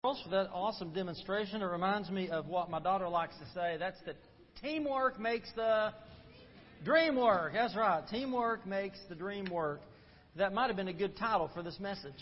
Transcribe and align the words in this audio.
for 0.00 0.14
that 0.30 0.48
awesome 0.52 0.92
demonstration. 0.92 1.60
It 1.60 1.64
reminds 1.64 2.08
me 2.08 2.30
of 2.30 2.46
what 2.46 2.70
my 2.70 2.78
daughter 2.78 3.08
likes 3.08 3.34
to 3.38 3.44
say. 3.52 3.74
That's 3.80 4.00
that 4.06 4.14
teamwork 4.62 5.18
makes 5.18 5.50
the 5.56 5.92
dream 6.84 7.16
work. 7.16 7.52
That's 7.52 7.74
right. 7.74 8.04
Teamwork 8.08 8.64
makes 8.64 8.96
the 9.08 9.16
dream 9.16 9.46
work. 9.50 9.80
That 10.36 10.54
might 10.54 10.68
have 10.68 10.76
been 10.76 10.86
a 10.86 10.92
good 10.92 11.16
title 11.16 11.50
for 11.52 11.64
this 11.64 11.80
message. 11.80 12.12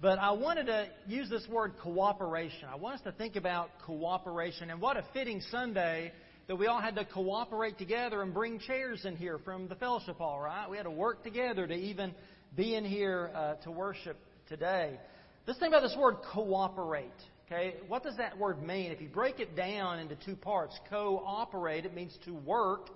But 0.00 0.18
I 0.18 0.30
wanted 0.30 0.68
to 0.68 0.88
use 1.06 1.28
this 1.28 1.46
word 1.50 1.74
cooperation. 1.82 2.66
I 2.72 2.76
want 2.76 2.94
us 2.94 3.02
to 3.02 3.12
think 3.12 3.36
about 3.36 3.68
cooperation 3.84 4.70
and 4.70 4.80
what 4.80 4.96
a 4.96 5.04
fitting 5.12 5.42
Sunday 5.50 6.12
that 6.48 6.56
we 6.56 6.66
all 6.66 6.80
had 6.80 6.94
to 6.94 7.04
cooperate 7.04 7.76
together 7.76 8.22
and 8.22 8.32
bring 8.32 8.58
chairs 8.58 9.04
in 9.04 9.16
here 9.16 9.38
from 9.44 9.68
the 9.68 9.74
fellowship 9.74 10.16
hall, 10.16 10.40
right? 10.40 10.66
We 10.70 10.78
had 10.78 10.84
to 10.84 10.90
work 10.90 11.24
together 11.24 11.66
to 11.66 11.74
even 11.74 12.14
be 12.56 12.74
in 12.74 12.86
here 12.86 13.30
uh, 13.34 13.54
to 13.64 13.70
worship 13.70 14.16
today. 14.48 14.98
Let's 15.46 15.60
think 15.60 15.72
about 15.72 15.82
this 15.82 15.96
word 15.96 16.16
cooperate. 16.32 17.10
Okay, 17.46 17.76
what 17.86 18.02
does 18.02 18.16
that 18.16 18.36
word 18.36 18.60
mean? 18.60 18.90
If 18.90 19.00
you 19.00 19.08
break 19.08 19.38
it 19.38 19.54
down 19.54 20.00
into 20.00 20.16
two 20.16 20.34
parts, 20.34 20.76
cooperate, 20.90 21.86
it 21.86 21.94
means 21.94 22.16
to 22.24 22.34
work 22.34 22.88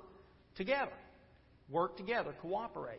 together. 0.56 0.90
Work 1.68 1.96
together, 1.96 2.34
cooperate. 2.42 2.98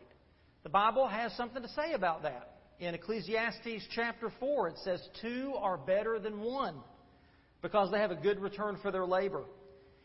The 0.62 0.70
Bible 0.70 1.06
has 1.06 1.32
something 1.36 1.60
to 1.60 1.68
say 1.68 1.92
about 1.92 2.22
that. 2.22 2.54
In 2.80 2.94
Ecclesiastes 2.94 3.86
chapter 3.94 4.32
4, 4.40 4.68
it 4.68 4.78
says, 4.82 5.06
Two 5.20 5.52
are 5.58 5.76
better 5.76 6.18
than 6.18 6.40
one 6.40 6.76
because 7.60 7.90
they 7.90 7.98
have 7.98 8.10
a 8.10 8.16
good 8.16 8.40
return 8.40 8.78
for 8.80 8.90
their 8.90 9.06
labor. 9.06 9.44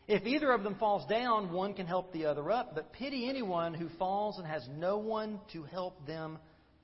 If 0.06 0.26
either 0.26 0.52
of 0.52 0.62
them 0.62 0.74
falls 0.74 1.08
down, 1.08 1.52
one 1.52 1.72
can 1.72 1.86
help 1.86 2.12
the 2.12 2.26
other 2.26 2.50
up, 2.50 2.74
but 2.74 2.92
pity 2.92 3.28
anyone 3.28 3.72
who 3.72 3.88
falls 3.98 4.38
and 4.38 4.46
has 4.46 4.66
no 4.76 4.98
one 4.98 5.40
to 5.52 5.64
help 5.64 6.06
them 6.06 6.38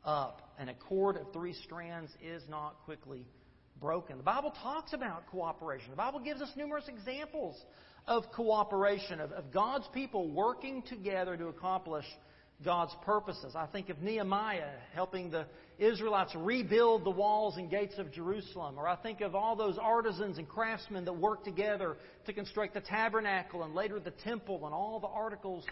up 0.04 0.54
and 0.58 0.70
a 0.70 0.74
cord 0.74 1.16
of 1.16 1.32
three 1.32 1.54
strands 1.64 2.10
is 2.22 2.42
not 2.48 2.76
quickly 2.84 3.26
broken. 3.80 4.16
The 4.16 4.22
Bible 4.22 4.52
talks 4.62 4.92
about 4.92 5.26
cooperation. 5.26 5.90
The 5.90 5.96
Bible 5.96 6.20
gives 6.20 6.40
us 6.40 6.50
numerous 6.56 6.88
examples 6.88 7.60
of 8.06 8.24
cooperation, 8.34 9.20
of, 9.20 9.32
of 9.32 9.52
God's 9.52 9.86
people 9.92 10.28
working 10.28 10.82
together 10.82 11.36
to 11.36 11.48
accomplish 11.48 12.04
God's 12.64 12.94
purposes. 13.04 13.54
I 13.56 13.66
think 13.66 13.88
of 13.88 14.00
Nehemiah 14.00 14.70
helping 14.94 15.30
the 15.30 15.46
Israelites 15.78 16.32
rebuild 16.36 17.04
the 17.04 17.10
walls 17.10 17.56
and 17.56 17.68
gates 17.68 17.94
of 17.98 18.12
Jerusalem. 18.12 18.76
Or 18.78 18.86
I 18.86 18.96
think 18.96 19.20
of 19.20 19.34
all 19.34 19.56
those 19.56 19.76
artisans 19.76 20.38
and 20.38 20.48
craftsmen 20.48 21.04
that 21.06 21.12
worked 21.12 21.44
together 21.44 21.96
to 22.26 22.32
construct 22.32 22.74
the 22.74 22.80
tabernacle 22.80 23.64
and 23.64 23.74
later 23.74 23.98
the 23.98 24.12
temple 24.12 24.64
and 24.66 24.74
all 24.74 25.00
the 25.00 25.08
articles 25.08 25.64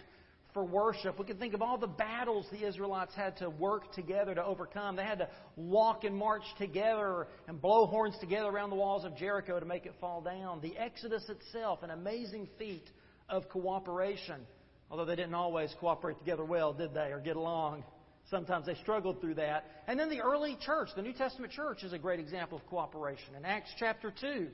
for 0.53 0.63
worship. 0.63 1.19
We 1.19 1.25
can 1.25 1.37
think 1.37 1.53
of 1.53 1.61
all 1.61 1.77
the 1.77 1.87
battles 1.87 2.45
the 2.51 2.65
Israelites 2.67 3.13
had 3.15 3.37
to 3.37 3.49
work 3.49 3.93
together 3.93 4.35
to 4.35 4.43
overcome. 4.43 4.95
They 4.95 5.03
had 5.03 5.19
to 5.19 5.29
walk 5.55 6.03
and 6.03 6.15
march 6.15 6.43
together 6.57 7.27
and 7.47 7.61
blow 7.61 7.85
horns 7.85 8.15
together 8.19 8.47
around 8.47 8.69
the 8.69 8.75
walls 8.75 9.05
of 9.05 9.17
Jericho 9.17 9.59
to 9.59 9.65
make 9.65 9.85
it 9.85 9.93
fall 9.99 10.21
down. 10.21 10.61
The 10.61 10.77
Exodus 10.77 11.23
itself, 11.29 11.83
an 11.83 11.89
amazing 11.89 12.47
feat 12.57 12.89
of 13.29 13.49
cooperation. 13.49 14.41
Although 14.89 15.05
they 15.05 15.15
didn't 15.15 15.33
always 15.33 15.73
cooperate 15.79 16.19
together 16.19 16.45
well, 16.45 16.73
did 16.73 16.93
they, 16.93 17.11
or 17.11 17.19
get 17.19 17.35
along? 17.35 17.83
Sometimes 18.29 18.65
they 18.65 18.75
struggled 18.75 19.19
through 19.19 19.35
that. 19.35 19.65
And 19.87 19.99
then 19.99 20.09
the 20.09 20.21
early 20.21 20.57
church, 20.61 20.89
the 20.95 21.01
New 21.01 21.13
Testament 21.13 21.51
church, 21.51 21.83
is 21.83 21.93
a 21.93 21.97
great 21.97 22.19
example 22.19 22.57
of 22.57 22.65
cooperation. 22.67 23.35
In 23.35 23.43
Acts 23.43 23.71
chapter 23.77 24.13
2, 24.21 24.47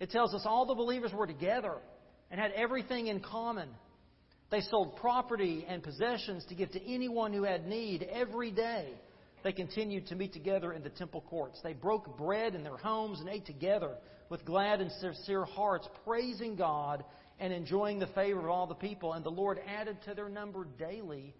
it 0.00 0.10
tells 0.10 0.34
us 0.34 0.42
all 0.44 0.66
the 0.66 0.74
believers 0.74 1.12
were 1.12 1.26
together 1.26 1.76
and 2.30 2.40
had 2.40 2.52
everything 2.52 3.06
in 3.06 3.20
common. 3.20 3.68
They 4.50 4.60
sold 4.60 4.96
property 4.96 5.64
and 5.68 5.82
possessions 5.82 6.44
to 6.48 6.54
give 6.54 6.70
to 6.72 6.82
anyone 6.82 7.32
who 7.32 7.44
had 7.44 7.66
need 7.66 8.02
every 8.02 8.50
day. 8.50 8.92
They 9.42 9.52
continued 9.52 10.06
to 10.08 10.14
meet 10.14 10.32
together 10.32 10.72
in 10.72 10.82
the 10.82 10.90
temple 10.90 11.22
courts. 11.28 11.60
They 11.62 11.74
broke 11.74 12.16
bread 12.16 12.54
in 12.54 12.62
their 12.62 12.76
homes 12.76 13.20
and 13.20 13.28
ate 13.28 13.46
together 13.46 13.96
with 14.30 14.44
glad 14.44 14.80
and 14.80 14.90
sincere 14.92 15.44
hearts, 15.44 15.88
praising 16.04 16.56
God 16.56 17.04
and 17.38 17.52
enjoying 17.52 17.98
the 17.98 18.06
favor 18.08 18.40
of 18.40 18.48
all 18.48 18.66
the 18.66 18.74
people. 18.74 19.12
And 19.12 19.24
the 19.24 19.30
Lord 19.30 19.58
added 19.66 19.98
to 20.06 20.14
their 20.14 20.28
number 20.28 20.66
daily 20.78 21.34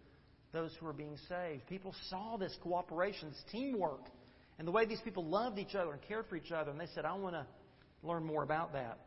those 0.52 0.72
who 0.78 0.86
were 0.86 0.92
being 0.92 1.16
saved. 1.28 1.66
People 1.66 1.94
saw 2.08 2.36
this 2.36 2.56
cooperation, 2.62 3.30
this 3.30 3.42
teamwork, 3.50 4.02
and 4.58 4.68
the 4.68 4.72
way 4.72 4.86
these 4.86 5.00
people 5.00 5.24
loved 5.24 5.58
each 5.58 5.74
other 5.74 5.92
and 5.92 6.00
cared 6.02 6.26
for 6.28 6.36
each 6.36 6.52
other. 6.52 6.70
And 6.70 6.80
they 6.80 6.88
said, 6.94 7.04
I 7.04 7.14
want 7.14 7.34
to 7.34 7.46
learn 8.02 8.24
more 8.24 8.42
about 8.42 8.72
that. 8.74 8.98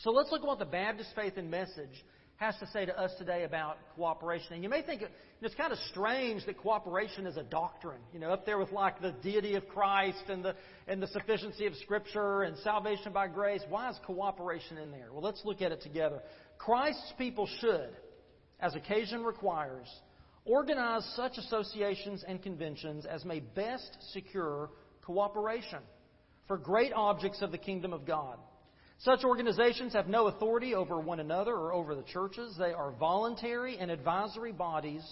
So 0.00 0.10
let's 0.10 0.30
look 0.30 0.42
at 0.42 0.46
what 0.46 0.58
the 0.58 0.64
Baptist 0.64 1.10
faith 1.14 1.34
and 1.36 1.50
message 1.50 2.04
has 2.38 2.54
to 2.60 2.66
say 2.68 2.86
to 2.86 2.96
us 2.96 3.10
today 3.18 3.42
about 3.42 3.78
cooperation. 3.96 4.52
And 4.52 4.62
you 4.62 4.68
may 4.68 4.80
think 4.80 5.02
it's 5.42 5.54
kind 5.56 5.72
of 5.72 5.78
strange 5.90 6.46
that 6.46 6.56
cooperation 6.56 7.26
is 7.26 7.36
a 7.36 7.42
doctrine, 7.42 8.00
you 8.12 8.20
know, 8.20 8.30
up 8.30 8.46
there 8.46 8.58
with 8.58 8.70
like 8.70 9.02
the 9.02 9.10
deity 9.10 9.56
of 9.56 9.66
Christ 9.66 10.22
and 10.28 10.44
the, 10.44 10.54
and 10.86 11.02
the 11.02 11.08
sufficiency 11.08 11.66
of 11.66 11.74
Scripture 11.82 12.42
and 12.42 12.56
salvation 12.58 13.12
by 13.12 13.26
grace. 13.26 13.60
Why 13.68 13.90
is 13.90 13.96
cooperation 14.06 14.78
in 14.78 14.92
there? 14.92 15.08
Well, 15.12 15.20
let's 15.20 15.44
look 15.44 15.62
at 15.62 15.72
it 15.72 15.82
together. 15.82 16.20
Christ's 16.58 17.12
people 17.18 17.48
should, 17.60 17.90
as 18.60 18.72
occasion 18.76 19.24
requires, 19.24 19.88
organize 20.44 21.04
such 21.16 21.38
associations 21.38 22.24
and 22.26 22.40
conventions 22.40 23.04
as 23.04 23.24
may 23.24 23.40
best 23.40 23.96
secure 24.12 24.70
cooperation 25.02 25.80
for 26.46 26.56
great 26.56 26.92
objects 26.92 27.42
of 27.42 27.50
the 27.50 27.58
kingdom 27.58 27.92
of 27.92 28.06
God. 28.06 28.38
Such 29.00 29.22
organizations 29.22 29.92
have 29.92 30.08
no 30.08 30.26
authority 30.26 30.74
over 30.74 30.98
one 30.98 31.20
another 31.20 31.54
or 31.54 31.72
over 31.72 31.94
the 31.94 32.02
churches. 32.02 32.56
They 32.58 32.72
are 32.72 32.90
voluntary 32.90 33.78
and 33.78 33.92
advisory 33.92 34.50
bodies 34.50 35.04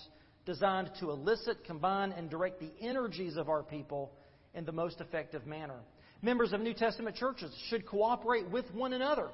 designed 0.44 0.90
to 0.98 1.10
elicit, 1.10 1.64
combine, 1.64 2.10
and 2.12 2.28
direct 2.28 2.58
the 2.58 2.72
energies 2.80 3.36
of 3.36 3.48
our 3.48 3.62
people 3.62 4.12
in 4.54 4.64
the 4.64 4.72
most 4.72 5.00
effective 5.00 5.46
manner. 5.46 5.78
Members 6.20 6.52
of 6.52 6.60
New 6.60 6.74
Testament 6.74 7.14
churches 7.14 7.52
should 7.68 7.86
cooperate 7.86 8.50
with 8.50 8.64
one 8.74 8.92
another 8.92 9.28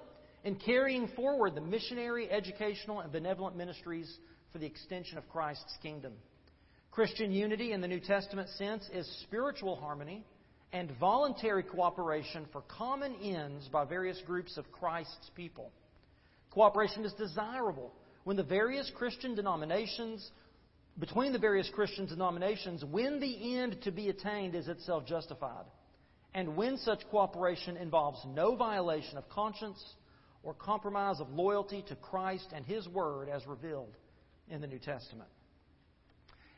in 0.45 0.57
carrying 0.57 1.09
forward 1.09 1.55
the 1.55 1.61
missionary, 1.63 2.31
educational, 2.31 3.01
and 3.01 3.11
benevolent 3.11 3.57
ministries 3.57 4.19
for 4.53 4.59
the 4.59 4.67
extension 4.67 5.17
of 5.17 5.27
Christ's 5.31 5.79
kingdom. 5.83 6.13
Christian 6.91 7.33
unity 7.33 7.73
in 7.73 7.81
the 7.81 7.89
New 7.89 8.01
Testament 8.01 8.51
sense 8.51 8.87
is 8.93 9.09
spiritual 9.23 9.77
harmony 9.77 10.27
and 10.73 10.91
voluntary 10.99 11.63
cooperation 11.63 12.47
for 12.53 12.63
common 12.63 13.15
ends 13.17 13.69
by 13.69 13.85
various 13.85 14.21
groups 14.27 14.57
of 14.57 14.71
Christ's 14.73 15.31
people. 15.37 15.71
Cooperation 16.51 17.05
is 17.05 17.13
desirable 17.15 17.93
when 18.25 18.37
the 18.37 18.43
various 18.43 18.91
Christian 18.95 19.35
denominations, 19.35 20.31
between 20.99 21.33
the 21.33 21.39
various 21.39 21.69
Christian 21.71 22.07
denominations, 22.07 22.85
when 22.85 23.21
the 23.21 23.59
end 23.59 23.83
to 23.83 23.91
be 23.91 24.09
attained 24.09 24.55
is 24.55 24.69
itself 24.69 25.07
justified, 25.07 25.65
and 26.35 26.57
when 26.57 26.79
such 26.79 27.01
cooperation 27.11 27.77
involves 27.77 28.19
no 28.27 28.57
violation 28.57 29.19
of 29.19 29.29
conscience 29.29 29.83
or 30.43 30.55
compromise 30.55 31.21
of 31.21 31.31
loyalty 31.31 31.85
to 31.89 31.97
Christ 31.97 32.47
and 32.55 32.65
His 32.65 32.89
Word 32.89 33.29
as 33.29 33.47
revealed 33.47 33.95
in 34.49 34.61
the 34.61 34.67
New 34.67 34.79
Testament. 34.79 35.29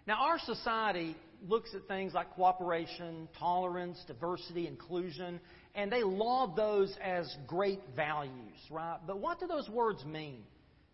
Now, 0.06 0.26
our 0.26 0.38
society 0.38 1.16
looks 1.48 1.74
at 1.74 1.86
things 1.88 2.14
like 2.14 2.30
cooperation, 2.34 3.28
tolerance, 3.38 4.02
diversity, 4.06 4.66
inclusion, 4.66 5.40
and 5.74 5.90
they 5.90 6.02
laud 6.02 6.56
those 6.56 6.96
as 7.02 7.34
great 7.46 7.80
values, 7.94 8.32
right? 8.70 8.98
But 9.06 9.18
what 9.18 9.40
do 9.40 9.46
those 9.46 9.68
words 9.68 10.04
mean? 10.04 10.42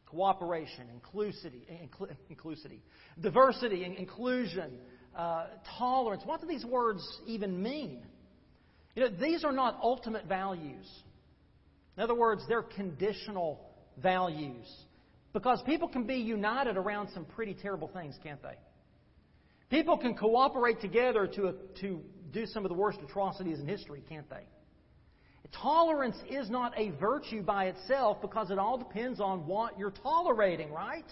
Cooperation, 0.06 0.86
inclusivity, 0.98 1.88
inclusivity 2.30 2.80
diversity, 3.20 3.84
inclusion, 3.84 4.78
uh, 5.16 5.46
tolerance. 5.78 6.22
What 6.24 6.40
do 6.40 6.46
these 6.46 6.64
words 6.64 7.06
even 7.26 7.62
mean? 7.62 8.02
You 8.94 9.04
know, 9.04 9.10
these 9.20 9.44
are 9.44 9.52
not 9.52 9.78
ultimate 9.82 10.26
values. 10.26 10.86
In 11.96 12.02
other 12.02 12.14
words, 12.14 12.42
they're 12.48 12.62
conditional 12.62 13.60
values. 13.98 14.66
Because 15.32 15.62
people 15.64 15.88
can 15.88 16.04
be 16.04 16.16
united 16.16 16.76
around 16.76 17.10
some 17.14 17.24
pretty 17.24 17.54
terrible 17.54 17.88
things, 17.88 18.16
can't 18.22 18.42
they? 18.42 18.56
People 19.70 19.96
can 19.96 20.14
cooperate 20.14 20.80
together 20.80 21.26
to, 21.28 21.54
to 21.80 22.00
do 22.32 22.46
some 22.46 22.64
of 22.64 22.68
the 22.68 22.74
worst 22.74 22.98
atrocities 23.02 23.60
in 23.60 23.66
history, 23.66 24.02
can't 24.08 24.28
they? 24.28 24.44
Tolerance 25.52 26.16
is 26.28 26.48
not 26.48 26.78
a 26.78 26.90
virtue 26.90 27.42
by 27.42 27.66
itself 27.66 28.20
because 28.20 28.50
it 28.50 28.58
all 28.58 28.78
depends 28.78 29.20
on 29.20 29.46
what 29.46 29.78
you're 29.78 29.92
tolerating, 30.02 30.72
right? 30.72 31.04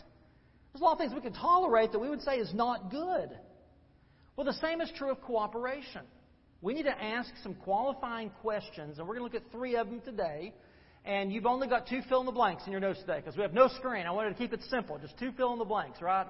There's 0.72 0.80
a 0.80 0.84
lot 0.84 0.92
of 0.92 0.98
things 0.98 1.12
we 1.12 1.20
can 1.20 1.32
tolerate 1.32 1.92
that 1.92 1.98
we 1.98 2.08
would 2.08 2.22
say 2.22 2.36
is 2.36 2.52
not 2.54 2.90
good. 2.90 3.30
Well, 4.36 4.44
the 4.44 4.52
same 4.52 4.80
is 4.80 4.92
true 4.96 5.10
of 5.10 5.20
cooperation. 5.22 6.02
We 6.60 6.74
need 6.74 6.84
to 6.84 7.02
ask 7.02 7.30
some 7.42 7.54
qualifying 7.54 8.30
questions, 8.42 8.98
and 8.98 9.08
we're 9.08 9.18
going 9.18 9.28
to 9.28 9.36
look 9.36 9.44
at 9.44 9.50
three 9.50 9.76
of 9.76 9.88
them 9.88 10.00
today. 10.00 10.54
And 11.04 11.32
you've 11.32 11.46
only 11.46 11.68
got 11.68 11.88
two 11.88 12.02
fill 12.08 12.20
in 12.20 12.26
the 12.26 12.32
blanks 12.32 12.64
in 12.66 12.72
your 12.72 12.80
notes 12.80 13.00
today 13.00 13.16
because 13.16 13.36
we 13.36 13.42
have 13.42 13.54
no 13.54 13.68
screen. 13.68 14.06
I 14.06 14.10
wanted 14.10 14.30
to 14.30 14.34
keep 14.36 14.52
it 14.52 14.60
simple, 14.68 14.98
just 14.98 15.18
two 15.18 15.32
fill 15.32 15.52
in 15.52 15.58
the 15.58 15.64
blanks, 15.64 16.02
right? 16.02 16.26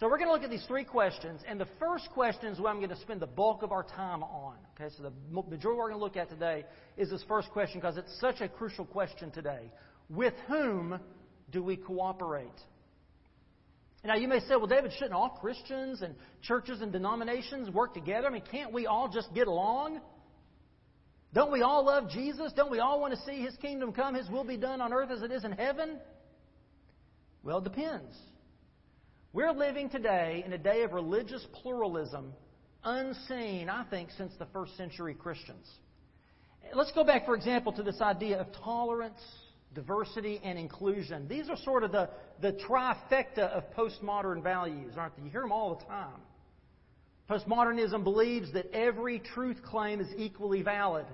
So 0.00 0.08
we're 0.08 0.16
going 0.16 0.28
to 0.28 0.32
look 0.32 0.44
at 0.44 0.50
these 0.50 0.64
three 0.66 0.84
questions, 0.84 1.42
and 1.46 1.60
the 1.60 1.68
first 1.78 2.08
question 2.14 2.46
is 2.46 2.58
what 2.58 2.70
I'm 2.70 2.78
going 2.78 2.88
to 2.88 2.96
spend 3.00 3.20
the 3.20 3.26
bulk 3.26 3.62
of 3.62 3.70
our 3.70 3.82
time 3.82 4.22
on. 4.22 4.56
Okay, 4.74 4.88
so 4.96 5.02
the 5.02 5.12
majority 5.30 5.78
we're 5.78 5.90
going 5.90 5.92
to 5.92 5.98
look 5.98 6.16
at 6.16 6.30
today 6.30 6.64
is 6.96 7.10
this 7.10 7.22
first 7.28 7.50
question 7.50 7.80
because 7.80 7.98
it's 7.98 8.18
such 8.18 8.40
a 8.40 8.48
crucial 8.48 8.86
question 8.86 9.30
today. 9.30 9.70
With 10.08 10.32
whom 10.48 10.98
do 11.50 11.62
we 11.62 11.76
cooperate? 11.76 12.48
Now 14.02 14.14
you 14.14 14.26
may 14.26 14.40
say, 14.40 14.56
well, 14.56 14.66
David, 14.66 14.90
shouldn't 14.94 15.12
all 15.12 15.38
Christians 15.38 16.00
and 16.00 16.14
churches 16.40 16.80
and 16.80 16.90
denominations 16.90 17.68
work 17.68 17.92
together? 17.92 18.26
I 18.26 18.30
mean, 18.30 18.42
can't 18.50 18.72
we 18.72 18.86
all 18.86 19.10
just 19.10 19.34
get 19.34 19.48
along? 19.48 20.00
Don't 21.34 21.52
we 21.52 21.60
all 21.60 21.84
love 21.84 22.08
Jesus? 22.08 22.54
Don't 22.56 22.70
we 22.70 22.78
all 22.78 23.02
want 23.02 23.12
to 23.12 23.20
see 23.26 23.42
His 23.42 23.54
kingdom 23.56 23.92
come, 23.92 24.14
His 24.14 24.30
will 24.30 24.44
be 24.44 24.56
done 24.56 24.80
on 24.80 24.94
earth 24.94 25.10
as 25.10 25.20
it 25.20 25.30
is 25.30 25.44
in 25.44 25.52
heaven? 25.52 25.98
Well, 27.42 27.58
it 27.58 27.64
depends. 27.64 28.16
We're 29.32 29.52
living 29.52 29.88
today 29.88 30.42
in 30.44 30.52
a 30.54 30.58
day 30.58 30.82
of 30.82 30.92
religious 30.92 31.46
pluralism 31.62 32.32
unseen, 32.82 33.68
I 33.68 33.84
think, 33.84 34.10
since 34.18 34.32
the 34.40 34.46
first 34.46 34.76
century 34.76 35.14
Christians. 35.14 35.68
Let's 36.74 36.90
go 36.90 37.04
back, 37.04 37.26
for 37.26 37.36
example, 37.36 37.70
to 37.74 37.84
this 37.84 38.00
idea 38.00 38.40
of 38.40 38.48
tolerance, 38.64 39.20
diversity, 39.72 40.40
and 40.42 40.58
inclusion. 40.58 41.28
These 41.28 41.48
are 41.48 41.56
sort 41.58 41.84
of 41.84 41.92
the, 41.92 42.10
the 42.40 42.54
trifecta 42.68 43.48
of 43.50 43.72
postmodern 43.72 44.42
values, 44.42 44.94
aren't 44.96 45.16
they? 45.16 45.22
You 45.22 45.30
hear 45.30 45.42
them 45.42 45.52
all 45.52 45.76
the 45.76 45.84
time. 45.84 46.20
Postmodernism 47.30 48.02
believes 48.02 48.52
that 48.54 48.68
every 48.74 49.20
truth 49.20 49.62
claim 49.62 50.00
is 50.00 50.08
equally 50.16 50.62
valid, 50.62 51.06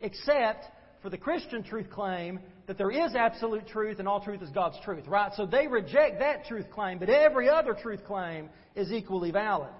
except 0.00 0.64
for 1.02 1.10
the 1.10 1.18
Christian 1.18 1.64
truth 1.64 1.90
claim 1.90 2.38
that 2.66 2.78
there 2.78 2.90
is 2.90 3.14
absolute 3.14 3.66
truth 3.66 3.98
and 3.98 4.08
all 4.08 4.20
truth 4.20 4.42
is 4.42 4.50
God's 4.50 4.78
truth, 4.84 5.06
right? 5.06 5.32
So 5.36 5.46
they 5.46 5.66
reject 5.66 6.20
that 6.20 6.46
truth 6.46 6.70
claim, 6.70 6.98
but 6.98 7.10
every 7.10 7.48
other 7.48 7.74
truth 7.74 8.04
claim 8.06 8.48
is 8.74 8.90
equally 8.90 9.30
valid. 9.30 9.72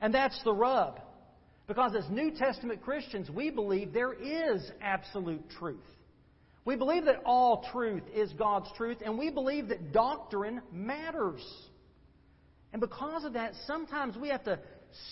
And 0.00 0.12
that's 0.12 0.40
the 0.44 0.52
rub. 0.52 1.00
Because 1.68 1.94
as 1.94 2.08
New 2.10 2.32
Testament 2.32 2.82
Christians, 2.82 3.30
we 3.30 3.50
believe 3.50 3.92
there 3.92 4.12
is 4.12 4.68
absolute 4.80 5.48
truth. 5.58 5.78
We 6.64 6.76
believe 6.76 7.04
that 7.06 7.22
all 7.24 7.66
truth 7.72 8.02
is 8.14 8.32
God's 8.34 8.68
truth, 8.76 8.98
and 9.04 9.18
we 9.18 9.30
believe 9.30 9.68
that 9.68 9.92
doctrine 9.92 10.60
matters. 10.72 11.42
And 12.72 12.80
because 12.80 13.24
of 13.24 13.34
that, 13.34 13.52
sometimes 13.66 14.16
we 14.16 14.28
have 14.28 14.44
to 14.44 14.58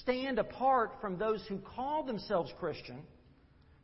stand 0.01 0.39
apart 0.39 0.93
from 1.01 1.19
those 1.19 1.45
who 1.49 1.59
call 1.59 2.05
themselves 2.05 2.53
Christian, 2.59 3.01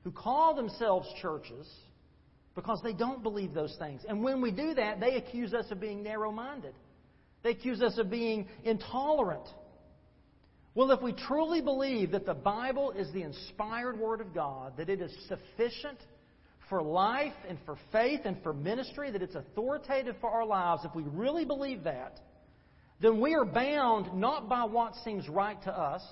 who 0.05 0.11
call 0.11 0.55
themselves 0.55 1.09
churches, 1.21 1.67
because 2.57 2.81
they 2.83 2.95
don't 2.95 3.23
believe 3.23 3.55
those 3.55 3.77
things. 3.79 4.01
And 4.09 4.25
when 4.25 4.41
we 4.41 4.51
do 4.51 4.75
that, 4.75 4.99
they 4.99 5.15
accuse 5.15 5.55
us 5.55 5.67
of 5.71 5.79
being 5.79 6.03
narrow 6.03 6.33
minded. 6.33 6.75
They 7.45 7.51
accuse 7.51 7.81
us 7.83 7.99
of 7.99 8.11
being 8.11 8.49
intolerant. 8.65 9.47
Well, 10.75 10.91
if 10.91 11.01
we 11.01 11.13
truly 11.13 11.61
believe 11.61 12.11
that 12.11 12.27
the 12.27 12.35
Bible 12.35 12.91
is 12.93 13.13
the 13.13 13.23
inspired 13.23 13.99
Word 13.99 14.21
of 14.21 14.35
God, 14.35 14.73
that 14.79 14.89
it 14.89 15.01
is 15.01 15.15
sufficient 15.29 15.99
for 16.69 16.83
life 16.83 17.35
and 17.49 17.59
for 17.65 17.77
faith 17.93 18.23
and 18.25 18.43
for 18.43 18.53
ministry, 18.53 19.11
that 19.11 19.23
it's 19.23 19.37
authoritative 19.37 20.17
for 20.21 20.31
our 20.31 20.45
lives, 20.45 20.83
if 20.85 20.95
we 20.95 21.05
really 21.05 21.45
believe 21.45 21.85
that, 21.85 22.19
then 23.01 23.21
we 23.21 23.35
are 23.35 23.45
bound 23.45 24.19
not 24.19 24.49
by 24.49 24.65
what 24.65 24.95
seems 25.05 25.29
right 25.29 25.63
to 25.65 25.71
us 25.71 26.03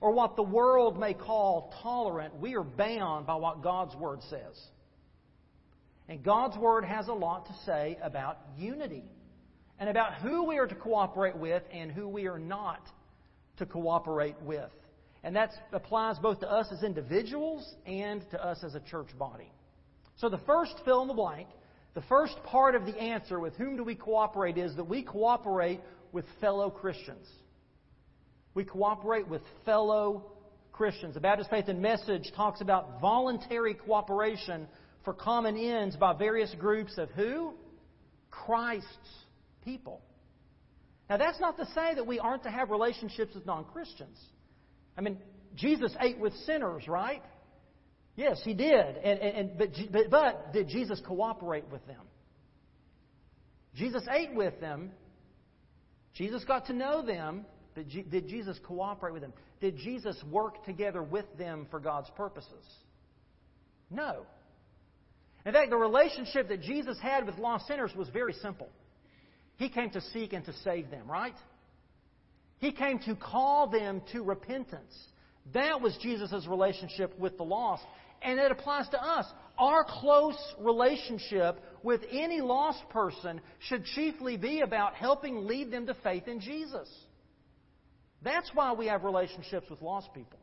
or 0.00 0.12
what 0.12 0.36
the 0.36 0.42
world 0.42 0.98
may 0.98 1.12
call 1.12 1.72
tolerant. 1.82 2.34
We 2.40 2.56
are 2.56 2.64
bound 2.64 3.26
by 3.26 3.34
what 3.34 3.62
God's 3.62 3.94
Word 3.94 4.20
says. 4.30 4.58
And 6.08 6.22
God's 6.22 6.56
Word 6.56 6.84
has 6.84 7.08
a 7.08 7.12
lot 7.12 7.46
to 7.46 7.54
say 7.64 7.98
about 8.02 8.38
unity 8.56 9.04
and 9.78 9.88
about 9.88 10.14
who 10.14 10.44
we 10.44 10.58
are 10.58 10.66
to 10.66 10.74
cooperate 10.74 11.36
with 11.36 11.62
and 11.72 11.90
who 11.90 12.08
we 12.08 12.26
are 12.26 12.38
not 12.38 12.80
to 13.58 13.66
cooperate 13.66 14.40
with. 14.42 14.70
And 15.24 15.34
that 15.34 15.50
applies 15.72 16.18
both 16.18 16.40
to 16.40 16.50
us 16.50 16.68
as 16.72 16.82
individuals 16.84 17.74
and 17.84 18.22
to 18.30 18.44
us 18.44 18.62
as 18.62 18.74
a 18.74 18.80
church 18.80 19.08
body. 19.18 19.50
So 20.18 20.28
the 20.28 20.40
first 20.46 20.74
fill 20.84 21.02
in 21.02 21.08
the 21.08 21.14
blank, 21.14 21.48
the 21.94 22.02
first 22.02 22.34
part 22.44 22.74
of 22.74 22.86
the 22.86 22.96
answer 22.96 23.40
with 23.40 23.54
whom 23.56 23.76
do 23.76 23.82
we 23.82 23.94
cooperate 23.94 24.56
is 24.56 24.76
that 24.76 24.84
we 24.84 25.02
cooperate 25.02 25.80
with 26.12 26.24
fellow 26.40 26.70
Christians. 26.70 27.26
We 28.54 28.64
cooperate 28.64 29.28
with 29.28 29.42
fellow 29.64 30.32
Christians. 30.72 31.14
The 31.14 31.20
Baptist 31.20 31.50
Faith 31.50 31.68
and 31.68 31.82
Message 31.82 32.30
talks 32.36 32.60
about 32.60 33.00
voluntary 33.00 33.74
cooperation 33.74 34.68
for 35.06 35.14
common 35.14 35.56
ends 35.56 35.96
by 35.96 36.12
various 36.12 36.52
groups 36.58 36.98
of 36.98 37.08
who? 37.10 37.54
Christ's 38.28 38.88
people. 39.64 40.02
Now, 41.08 41.16
that's 41.16 41.38
not 41.40 41.56
to 41.58 41.66
say 41.66 41.94
that 41.94 42.04
we 42.04 42.18
aren't 42.18 42.42
to 42.42 42.50
have 42.50 42.70
relationships 42.70 43.32
with 43.32 43.46
non 43.46 43.64
Christians. 43.66 44.18
I 44.98 45.02
mean, 45.02 45.18
Jesus 45.54 45.94
ate 46.00 46.18
with 46.18 46.34
sinners, 46.44 46.88
right? 46.88 47.22
Yes, 48.16 48.40
he 48.44 48.52
did. 48.52 48.74
And, 48.74 49.20
and, 49.20 49.50
but, 49.56 49.68
but, 49.92 50.10
but 50.10 50.52
did 50.52 50.68
Jesus 50.68 51.00
cooperate 51.06 51.70
with 51.70 51.86
them? 51.86 52.02
Jesus 53.76 54.02
ate 54.10 54.34
with 54.34 54.58
them, 54.60 54.90
Jesus 56.14 56.42
got 56.44 56.66
to 56.66 56.72
know 56.72 57.06
them, 57.06 57.44
but 57.76 57.88
did 57.88 58.26
Jesus 58.26 58.58
cooperate 58.64 59.12
with 59.12 59.22
them? 59.22 59.34
Did 59.60 59.76
Jesus 59.76 60.16
work 60.30 60.64
together 60.64 61.02
with 61.02 61.26
them 61.38 61.68
for 61.70 61.78
God's 61.78 62.10
purposes? 62.16 62.64
No. 63.88 64.26
In 65.46 65.52
fact, 65.52 65.70
the 65.70 65.76
relationship 65.76 66.48
that 66.48 66.60
Jesus 66.60 66.98
had 67.00 67.24
with 67.24 67.38
lost 67.38 67.68
sinners 67.68 67.92
was 67.94 68.08
very 68.08 68.32
simple. 68.32 68.68
He 69.56 69.68
came 69.68 69.90
to 69.90 70.00
seek 70.00 70.32
and 70.32 70.44
to 70.44 70.52
save 70.64 70.90
them, 70.90 71.08
right? 71.08 71.36
He 72.58 72.72
came 72.72 72.98
to 73.00 73.14
call 73.14 73.68
them 73.68 74.02
to 74.12 74.24
repentance. 74.24 74.92
That 75.54 75.80
was 75.80 75.96
Jesus' 76.02 76.46
relationship 76.48 77.16
with 77.18 77.36
the 77.36 77.44
lost. 77.44 77.84
And 78.22 78.40
it 78.40 78.50
applies 78.50 78.88
to 78.88 79.00
us. 79.00 79.26
Our 79.56 79.84
close 79.84 80.36
relationship 80.58 81.60
with 81.84 82.00
any 82.10 82.40
lost 82.40 82.82
person 82.90 83.40
should 83.60 83.84
chiefly 83.84 84.36
be 84.36 84.62
about 84.62 84.94
helping 84.94 85.46
lead 85.46 85.70
them 85.70 85.86
to 85.86 85.94
faith 86.02 86.26
in 86.26 86.40
Jesus. 86.40 86.88
That's 88.22 88.50
why 88.52 88.72
we 88.72 88.86
have 88.86 89.04
relationships 89.04 89.70
with 89.70 89.80
lost 89.80 90.12
people. 90.12 90.40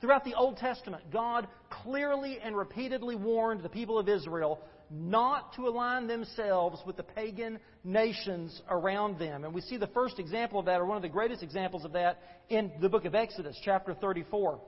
Throughout 0.00 0.24
the 0.24 0.34
Old 0.34 0.58
Testament, 0.58 1.10
God 1.12 1.48
clearly 1.70 2.38
and 2.42 2.56
repeatedly 2.56 3.16
warned 3.16 3.62
the 3.62 3.68
people 3.68 3.98
of 3.98 4.08
Israel 4.08 4.60
not 4.90 5.54
to 5.54 5.66
align 5.66 6.06
themselves 6.06 6.80
with 6.86 6.96
the 6.96 7.02
pagan 7.02 7.58
nations 7.84 8.62
around 8.70 9.18
them. 9.18 9.44
And 9.44 9.52
we 9.52 9.60
see 9.60 9.76
the 9.76 9.88
first 9.88 10.18
example 10.18 10.60
of 10.60 10.66
that, 10.66 10.80
or 10.80 10.86
one 10.86 10.96
of 10.96 11.02
the 11.02 11.08
greatest 11.08 11.42
examples 11.42 11.84
of 11.84 11.92
that, 11.92 12.20
in 12.48 12.70
the 12.80 12.88
book 12.88 13.04
of 13.04 13.14
Exodus, 13.14 13.58
chapter 13.64 13.92
34, 13.92 14.60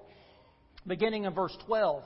beginning 0.86 1.24
in 1.24 1.32
verse 1.32 1.56
12. 1.66 2.02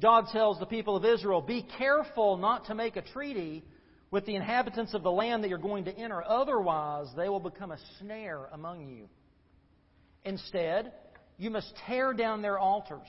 God 0.00 0.26
tells 0.32 0.58
the 0.58 0.66
people 0.66 0.96
of 0.96 1.04
Israel, 1.04 1.42
Be 1.42 1.66
careful 1.76 2.38
not 2.38 2.66
to 2.66 2.74
make 2.74 2.96
a 2.96 3.02
treaty 3.02 3.62
with 4.10 4.24
the 4.26 4.36
inhabitants 4.36 4.94
of 4.94 5.02
the 5.02 5.10
land 5.10 5.42
that 5.42 5.48
you're 5.48 5.58
going 5.58 5.84
to 5.84 5.96
enter, 5.96 6.22
otherwise, 6.22 7.08
they 7.16 7.28
will 7.28 7.40
become 7.40 7.72
a 7.72 7.78
snare 7.98 8.46
among 8.52 8.86
you. 8.88 9.08
Instead, 10.24 10.92
you 11.42 11.50
must 11.50 11.72
tear 11.88 12.12
down 12.12 12.40
their 12.40 12.56
altars, 12.56 13.08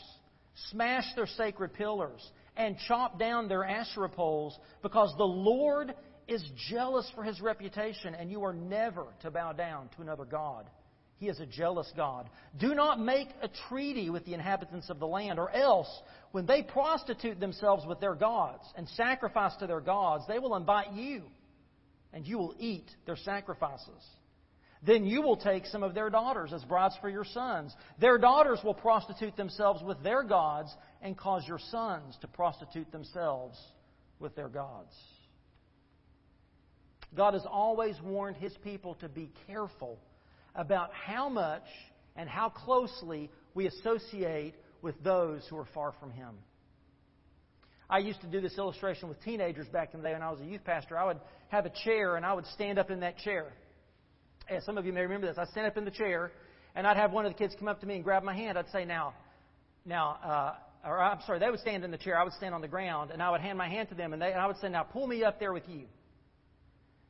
smash 0.71 1.05
their 1.15 1.27
sacred 1.27 1.71
pillars, 1.73 2.19
and 2.57 2.75
chop 2.87 3.19
down 3.19 3.47
their 3.47 3.63
Asherah 3.63 4.09
poles, 4.09 4.57
because 4.81 5.13
the 5.17 5.23
Lord 5.23 5.93
is 6.27 6.43
jealous 6.69 7.09
for 7.13 7.23
his 7.23 7.39
reputation, 7.41 8.15
and 8.15 8.31
you 8.31 8.43
are 8.43 8.53
never 8.53 9.05
to 9.21 9.29
bow 9.29 9.51
down 9.51 9.87
to 9.95 10.01
another 10.01 10.25
God. 10.25 10.67
He 11.17 11.29
is 11.29 11.39
a 11.39 11.45
jealous 11.45 11.91
God. 11.95 12.27
Do 12.59 12.73
not 12.73 12.99
make 12.99 13.29
a 13.43 13.49
treaty 13.69 14.09
with 14.09 14.25
the 14.25 14.33
inhabitants 14.33 14.89
of 14.89 14.99
the 14.99 15.05
land, 15.05 15.37
or 15.37 15.51
else, 15.51 15.89
when 16.31 16.47
they 16.47 16.63
prostitute 16.63 17.39
themselves 17.39 17.85
with 17.85 17.99
their 17.99 18.15
gods 18.15 18.63
and 18.75 18.89
sacrifice 18.89 19.55
to 19.57 19.67
their 19.67 19.79
gods, 19.79 20.23
they 20.27 20.39
will 20.39 20.55
invite 20.55 20.91
you, 20.93 21.21
and 22.11 22.25
you 22.25 22.39
will 22.39 22.55
eat 22.57 22.89
their 23.05 23.15
sacrifices. 23.17 24.03
Then 24.85 25.05
you 25.05 25.21
will 25.21 25.37
take 25.37 25.65
some 25.65 25.81
of 25.81 25.93
their 25.93 26.09
daughters 26.09 26.51
as 26.51 26.63
brides 26.63 26.95
for 26.99 27.09
your 27.09 27.23
sons. 27.23 27.73
Their 27.99 28.17
daughters 28.17 28.59
will 28.63 28.73
prostitute 28.73 29.37
themselves 29.37 29.81
with 29.81 30.01
their 30.03 30.23
gods 30.23 30.75
and 31.01 31.17
cause 31.17 31.43
your 31.47 31.59
sons 31.59 32.17
to 32.21 32.27
prostitute 32.27 32.91
themselves 32.91 33.57
with 34.19 34.35
their 34.35 34.49
gods. 34.49 34.93
God 37.15 37.33
has 37.33 37.45
always 37.49 37.95
warned 38.01 38.37
his 38.37 38.53
people 38.63 38.95
to 38.95 39.07
be 39.07 39.31
careful 39.47 39.99
about 40.55 40.91
how 40.93 41.29
much 41.29 41.63
and 42.15 42.29
how 42.29 42.49
closely 42.49 43.29
we 43.53 43.67
associate 43.67 44.55
with 44.81 45.01
those 45.03 45.45
who 45.49 45.57
are 45.57 45.67
far 45.73 45.93
from 45.99 46.11
Him. 46.11 46.35
I 47.89 47.99
used 47.99 48.21
to 48.21 48.27
do 48.27 48.41
this 48.41 48.57
illustration 48.57 49.09
with 49.09 49.21
teenagers 49.23 49.67
back 49.67 49.93
in 49.93 50.01
the 50.01 50.07
day 50.07 50.13
when 50.13 50.21
I 50.21 50.31
was 50.31 50.39
a 50.39 50.45
youth 50.45 50.63
pastor. 50.63 50.97
I 50.97 51.05
would 51.05 51.19
have 51.49 51.65
a 51.65 51.71
chair 51.83 52.15
and 52.15 52.25
I 52.25 52.33
would 52.33 52.45
stand 52.47 52.79
up 52.79 52.89
in 52.89 53.01
that 53.01 53.17
chair. 53.19 53.53
Some 54.61 54.77
of 54.77 54.85
you 54.85 54.93
may 54.93 55.01
remember 55.01 55.27
this. 55.27 55.37
I'd 55.37 55.49
stand 55.49 55.67
up 55.67 55.77
in 55.77 55.85
the 55.85 55.91
chair 55.91 56.31
and 56.75 56.87
I'd 56.87 56.97
have 56.97 57.11
one 57.11 57.25
of 57.25 57.31
the 57.31 57.37
kids 57.37 57.55
come 57.57 57.67
up 57.67 57.79
to 57.81 57.85
me 57.85 57.95
and 57.95 58.03
grab 58.03 58.23
my 58.23 58.35
hand. 58.35 58.57
I'd 58.57 58.69
say, 58.69 58.85
Now, 58.85 59.13
now, 59.85 60.17
uh, 60.23 60.87
or 60.87 60.99
I'm 60.99 61.19
sorry, 61.25 61.39
they 61.39 61.49
would 61.49 61.59
stand 61.59 61.83
in 61.83 61.91
the 61.91 61.97
chair. 61.97 62.19
I 62.19 62.23
would 62.23 62.33
stand 62.33 62.53
on 62.53 62.61
the 62.61 62.67
ground 62.67 63.11
and 63.11 63.21
I 63.21 63.29
would 63.31 63.41
hand 63.41 63.57
my 63.57 63.69
hand 63.69 63.89
to 63.89 63.95
them 63.95 64.13
and, 64.13 64.21
they, 64.21 64.31
and 64.31 64.39
I 64.39 64.47
would 64.47 64.57
say, 64.57 64.69
Now, 64.69 64.83
pull 64.83 65.07
me 65.07 65.23
up 65.23 65.39
there 65.39 65.53
with 65.53 65.67
you. 65.67 65.85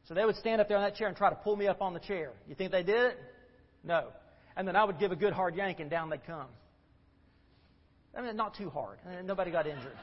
So 0.08 0.14
they 0.14 0.26
would 0.26 0.36
stand 0.36 0.60
up 0.60 0.68
there 0.68 0.78
on 0.78 0.84
that 0.84 0.96
chair 0.96 1.08
and 1.08 1.16
try 1.16 1.30
to 1.30 1.36
pull 1.36 1.56
me 1.56 1.68
up 1.68 1.82
on 1.82 1.94
the 1.94 2.00
chair. 2.00 2.32
You 2.48 2.56
think 2.56 2.72
they 2.72 2.84
did 2.84 2.96
it? 2.96 3.18
No. 3.84 4.08
And 4.56 4.68
then 4.68 4.76
I 4.76 4.84
would 4.84 5.00
give 5.00 5.12
a 5.12 5.16
good 5.16 5.34
hard 5.34 5.56
yank 5.56 5.80
and 5.80 5.90
down 5.90 6.10
they'd 6.10 6.26
come. 6.26 6.48
I 8.16 8.22
mean, 8.22 8.36
not 8.36 8.56
too 8.56 8.70
hard. 8.70 9.00
Nobody 9.24 9.50
got 9.50 9.66
injured. 9.66 9.98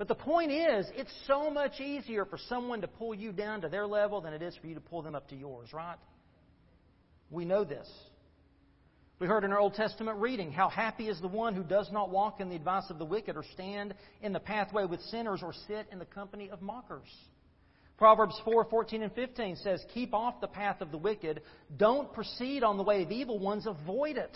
But 0.00 0.08
the 0.08 0.14
point 0.14 0.50
is, 0.50 0.86
it's 0.96 1.12
so 1.26 1.50
much 1.50 1.78
easier 1.78 2.24
for 2.24 2.38
someone 2.48 2.80
to 2.80 2.88
pull 2.88 3.14
you 3.14 3.32
down 3.32 3.60
to 3.60 3.68
their 3.68 3.86
level 3.86 4.22
than 4.22 4.32
it 4.32 4.40
is 4.40 4.56
for 4.56 4.66
you 4.66 4.74
to 4.74 4.80
pull 4.80 5.02
them 5.02 5.14
up 5.14 5.28
to 5.28 5.36
yours, 5.36 5.74
right? 5.74 5.98
We 7.30 7.44
know 7.44 7.64
this. 7.64 7.86
We 9.18 9.26
heard 9.26 9.44
in 9.44 9.52
our 9.52 9.58
Old 9.58 9.74
Testament 9.74 10.16
reading 10.16 10.52
how 10.52 10.70
happy 10.70 11.08
is 11.08 11.20
the 11.20 11.28
one 11.28 11.54
who 11.54 11.62
does 11.62 11.92
not 11.92 12.08
walk 12.08 12.40
in 12.40 12.48
the 12.48 12.56
advice 12.56 12.88
of 12.88 12.98
the 12.98 13.04
wicked, 13.04 13.36
or 13.36 13.44
stand 13.52 13.92
in 14.22 14.32
the 14.32 14.40
pathway 14.40 14.86
with 14.86 15.02
sinners, 15.02 15.42
or 15.42 15.52
sit 15.68 15.86
in 15.92 15.98
the 15.98 16.06
company 16.06 16.48
of 16.48 16.62
mockers. 16.62 17.14
Proverbs 17.98 18.40
4 18.46 18.68
14 18.70 19.02
and 19.02 19.12
15 19.12 19.56
says, 19.56 19.84
Keep 19.92 20.14
off 20.14 20.40
the 20.40 20.48
path 20.48 20.80
of 20.80 20.92
the 20.92 20.96
wicked. 20.96 21.42
Don't 21.76 22.10
proceed 22.14 22.64
on 22.64 22.78
the 22.78 22.84
way 22.84 23.02
of 23.02 23.12
evil 23.12 23.38
ones. 23.38 23.66
Avoid 23.66 24.16
it. 24.16 24.34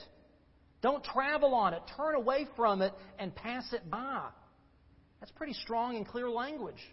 Don't 0.83 1.02
travel 1.02 1.54
on 1.54 1.73
it. 1.73 1.80
Turn 1.97 2.16
away 2.16 2.47
from 2.54 2.83
it 2.83 2.92
and 3.18 3.35
pass 3.35 3.73
it 3.73 3.90
by. 3.90 4.25
That's 5.25 5.33
pretty 5.38 5.54
strong 5.54 5.97
and 5.97 6.07
clear 6.07 6.28
language. 6.28 6.87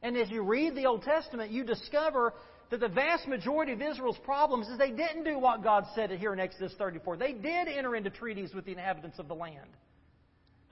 And 0.00 0.16
as 0.16 0.30
you 0.30 0.40
read 0.40 0.74
the 0.74 0.86
Old 0.86 1.02
Testament, 1.02 1.50
you 1.50 1.62
discover 1.62 2.32
that 2.70 2.80
the 2.80 2.88
vast 2.88 3.28
majority 3.28 3.72
of 3.72 3.82
Israel's 3.82 4.16
problems 4.24 4.66
is 4.66 4.78
they 4.78 4.90
didn't 4.90 5.24
do 5.24 5.38
what 5.38 5.62
God 5.62 5.84
said 5.94 6.10
here 6.10 6.32
in 6.32 6.40
Exodus 6.40 6.72
34. 6.78 7.18
They 7.18 7.34
did 7.34 7.68
enter 7.68 7.94
into 7.94 8.08
treaties 8.08 8.54
with 8.54 8.64
the 8.64 8.72
inhabitants 8.72 9.18
of 9.18 9.28
the 9.28 9.34
land. 9.34 9.68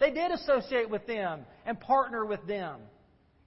They 0.01 0.11
did 0.11 0.31
associate 0.31 0.89
with 0.89 1.07
them 1.07 1.45
and 1.67 1.79
partner 1.79 2.25
with 2.25 2.41
them. 2.47 2.81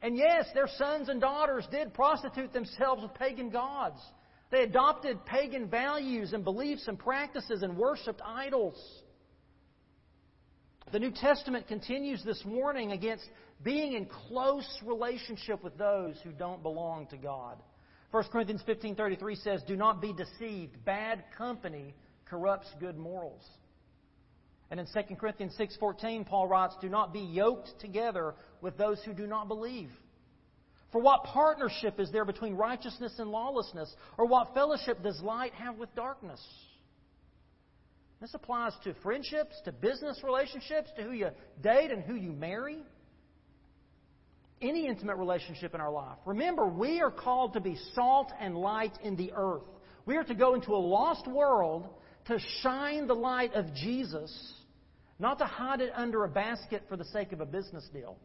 And 0.04 0.16
yes, 0.16 0.46
their 0.54 0.70
sons 0.78 1.10
and 1.10 1.20
daughters 1.20 1.66
did 1.72 1.96
prostitute 1.96 2.54
themselves 2.54 3.02
with 3.02 3.16
pagan 3.16 3.50
gods. 3.50 4.00
They 4.52 4.62
adopted 4.62 5.26
pagan 5.26 5.68
values 5.68 6.32
and 6.32 6.44
beliefs 6.44 6.88
and 6.88 7.00
practices 7.00 7.64
and 7.64 7.76
worshiped 7.76 8.22
idols. 8.24 8.78
The 10.92 11.00
New 11.00 11.12
Testament 11.12 11.68
continues 11.68 12.22
this 12.24 12.44
warning 12.46 12.92
against 12.92 13.24
being 13.64 13.94
in 13.94 14.08
close 14.08 14.68
relationship 14.86 15.64
with 15.64 15.78
those 15.78 16.20
who 16.22 16.32
don't 16.32 16.62
belong 16.62 17.08
to 17.08 17.18
God. 17.18 17.58
1 18.12 18.24
Corinthians 18.26 18.62
15:33 18.64 19.36
says, 19.36 19.64
"Do 19.64 19.78
not 19.78 20.02
be 20.02 20.12
deceived. 20.12 20.84
Bad 20.84 21.24
company 21.38 21.94
corrupts 22.26 22.74
good 22.80 22.98
morals." 22.98 23.50
And 24.70 24.82
in 24.82 24.86
2 24.86 25.18
Corinthians 25.18 25.56
6:14, 25.56 26.26
Paul 26.26 26.48
writes, 26.48 26.76
"Do 26.82 26.90
not 26.90 27.14
be 27.14 27.22
yoked 27.22 27.80
together 27.80 28.36
with 28.60 28.78
those 28.78 29.02
who 29.04 29.14
do 29.14 29.28
not 29.28 29.48
believe." 29.48 29.98
For 30.92 31.00
what 31.00 31.24
partnership 31.24 32.02
is 32.02 32.12
there 32.12 32.26
between 32.26 32.56
righteousness 32.56 33.18
and 33.18 33.32
lawlessness? 33.32 33.96
Or 34.18 34.26
what 34.26 34.54
fellowship 34.54 35.02
does 35.02 35.22
light 35.22 35.54
have 35.54 35.78
with 35.78 35.96
darkness? 35.96 36.46
This 38.22 38.34
applies 38.34 38.74
to 38.84 38.94
friendships, 39.02 39.60
to 39.66 39.72
business 39.72 40.22
relationships, 40.24 40.90
to 40.96 41.04
who 41.04 41.12
you 41.12 41.30
date 41.62 41.92
and 41.92 42.04
who 42.04 42.16
you 42.16 42.32
marry. 42.32 42.84
Any 44.62 44.88
intimate 44.88 45.18
relationship 45.18 45.74
in 45.74 45.82
our 45.82 45.92
life. 45.92 46.20
Remember, 46.26 46.68
we 46.68 47.02
are 47.02 47.10
called 47.10 47.54
to 47.54 47.60
be 47.60 47.78
salt 47.96 48.32
and 48.40 48.56
light 48.56 48.94
in 49.04 49.16
the 49.16 49.32
earth. 49.36 49.64
We 50.06 50.18
are 50.18 50.24
to 50.24 50.36
go 50.36 50.54
into 50.54 50.72
a 50.72 50.78
lost 50.78 51.28
world 51.28 51.90
to 52.28 52.38
shine 52.62 53.08
the 53.08 53.16
light 53.16 53.56
of 53.56 53.74
Jesus, 53.74 54.32
not 55.18 55.40
to 55.40 55.46
hide 55.46 55.82
it 55.82 55.92
under 55.96 56.24
a 56.24 56.30
basket 56.30 56.84
for 56.88 56.96
the 56.96 57.06
sake 57.06 57.32
of 57.32 57.42
a 57.42 57.46
business 57.46 57.90
deal 57.92 58.18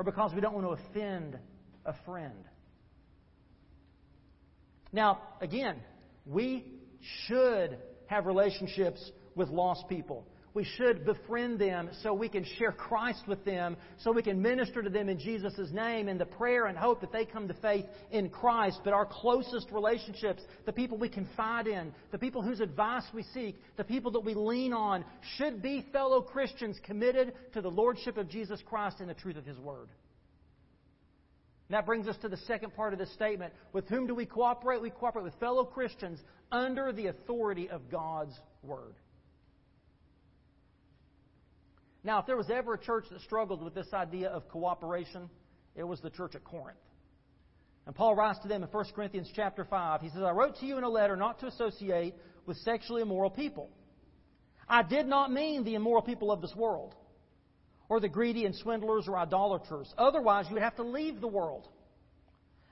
or 0.00 0.04
because 0.04 0.32
we 0.34 0.40
don't 0.40 0.54
want 0.54 0.66
to 0.66 0.82
offend 0.82 1.38
a 1.84 1.92
friend. 2.06 2.42
Now, 4.94 5.20
again, 5.42 5.76
we 6.24 6.64
should 7.26 7.76
have 8.10 8.26
relationships 8.26 9.12
with 9.36 9.48
lost 9.50 9.88
people. 9.88 10.26
We 10.52 10.64
should 10.64 11.04
befriend 11.04 11.60
them 11.60 11.90
so 12.02 12.12
we 12.12 12.28
can 12.28 12.44
share 12.58 12.72
Christ 12.72 13.22
with 13.28 13.44
them, 13.44 13.76
so 13.98 14.10
we 14.10 14.22
can 14.22 14.42
minister 14.42 14.82
to 14.82 14.90
them 14.90 15.08
in 15.08 15.16
Jesus' 15.16 15.70
name 15.70 16.08
in 16.08 16.18
the 16.18 16.26
prayer 16.26 16.66
and 16.66 16.76
hope 16.76 17.00
that 17.02 17.12
they 17.12 17.24
come 17.24 17.46
to 17.46 17.54
faith 17.54 17.84
in 18.10 18.28
Christ. 18.28 18.80
But 18.82 18.92
our 18.92 19.06
closest 19.06 19.70
relationships, 19.70 20.42
the 20.66 20.72
people 20.72 20.98
we 20.98 21.08
confide 21.08 21.68
in, 21.68 21.94
the 22.10 22.18
people 22.18 22.42
whose 22.42 22.58
advice 22.58 23.04
we 23.14 23.22
seek, 23.32 23.62
the 23.76 23.84
people 23.84 24.10
that 24.10 24.24
we 24.24 24.34
lean 24.34 24.72
on, 24.72 25.04
should 25.36 25.62
be 25.62 25.86
fellow 25.92 26.20
Christians 26.20 26.80
committed 26.82 27.32
to 27.52 27.60
the 27.60 27.70
Lordship 27.70 28.16
of 28.16 28.28
Jesus 28.28 28.60
Christ 28.66 28.96
and 28.98 29.08
the 29.08 29.14
truth 29.14 29.36
of 29.36 29.46
His 29.46 29.58
Word. 29.58 29.88
And 31.70 31.76
that 31.76 31.86
brings 31.86 32.08
us 32.08 32.16
to 32.22 32.28
the 32.28 32.36
second 32.48 32.74
part 32.74 32.92
of 32.92 32.98
this 32.98 33.12
statement. 33.12 33.52
With 33.72 33.88
whom 33.88 34.08
do 34.08 34.14
we 34.16 34.26
cooperate? 34.26 34.82
We 34.82 34.90
cooperate 34.90 35.22
with 35.22 35.38
fellow 35.38 35.64
Christians 35.64 36.18
under 36.50 36.90
the 36.90 37.06
authority 37.06 37.70
of 37.70 37.88
God's 37.88 38.36
Word. 38.64 38.96
Now, 42.02 42.18
if 42.18 42.26
there 42.26 42.36
was 42.36 42.50
ever 42.50 42.74
a 42.74 42.78
church 42.78 43.04
that 43.12 43.20
struggled 43.20 43.62
with 43.62 43.72
this 43.72 43.86
idea 43.92 44.30
of 44.30 44.48
cooperation, 44.48 45.30
it 45.76 45.84
was 45.84 46.00
the 46.00 46.10
church 46.10 46.34
at 46.34 46.42
Corinth. 46.42 46.76
And 47.86 47.94
Paul 47.94 48.16
writes 48.16 48.40
to 48.40 48.48
them 48.48 48.64
in 48.64 48.68
1 48.68 48.84
Corinthians 48.92 49.30
chapter 49.32 49.64
5. 49.64 50.00
He 50.00 50.08
says, 50.08 50.22
I 50.24 50.32
wrote 50.32 50.56
to 50.58 50.66
you 50.66 50.76
in 50.76 50.82
a 50.82 50.88
letter 50.88 51.14
not 51.14 51.38
to 51.38 51.46
associate 51.46 52.16
with 52.46 52.56
sexually 52.56 53.02
immoral 53.02 53.30
people. 53.30 53.70
I 54.68 54.82
did 54.82 55.06
not 55.06 55.30
mean 55.30 55.62
the 55.62 55.76
immoral 55.76 56.02
people 56.02 56.32
of 56.32 56.40
this 56.40 56.56
world 56.56 56.96
or 57.90 58.00
the 58.00 58.08
greedy 58.08 58.46
and 58.46 58.54
swindlers 58.54 59.06
or 59.08 59.18
idolaters. 59.18 59.92
Otherwise, 59.98 60.46
you 60.48 60.54
would 60.54 60.62
have 60.62 60.76
to 60.76 60.84
leave 60.84 61.20
the 61.20 61.28
world. 61.28 61.68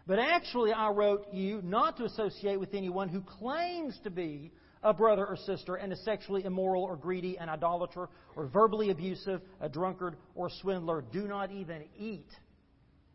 But 0.06 0.20
actually, 0.20 0.72
I 0.72 0.88
wrote 0.88 1.26
you 1.32 1.60
not 1.62 1.98
to 1.98 2.04
associate 2.04 2.58
with 2.58 2.72
anyone 2.72 3.10
who 3.10 3.20
claims 3.20 3.98
to 4.04 4.10
be 4.10 4.52
a 4.82 4.94
brother 4.94 5.26
or 5.26 5.37
sister 5.37 5.75
and 5.75 5.92
is 5.92 6.02
sexually 6.04 6.44
immoral 6.44 6.84
or 6.84 6.96
greedy, 6.96 7.37
an 7.37 7.48
idolater, 7.48 8.08
or 8.37 8.46
verbally 8.46 8.90
abusive, 8.90 9.42
a 9.60 9.68
drunkard, 9.68 10.16
or 10.37 10.46
a 10.46 10.50
swindler. 10.62 11.02
Do 11.12 11.26
not 11.26 11.50
even 11.50 11.82
eat 11.98 12.30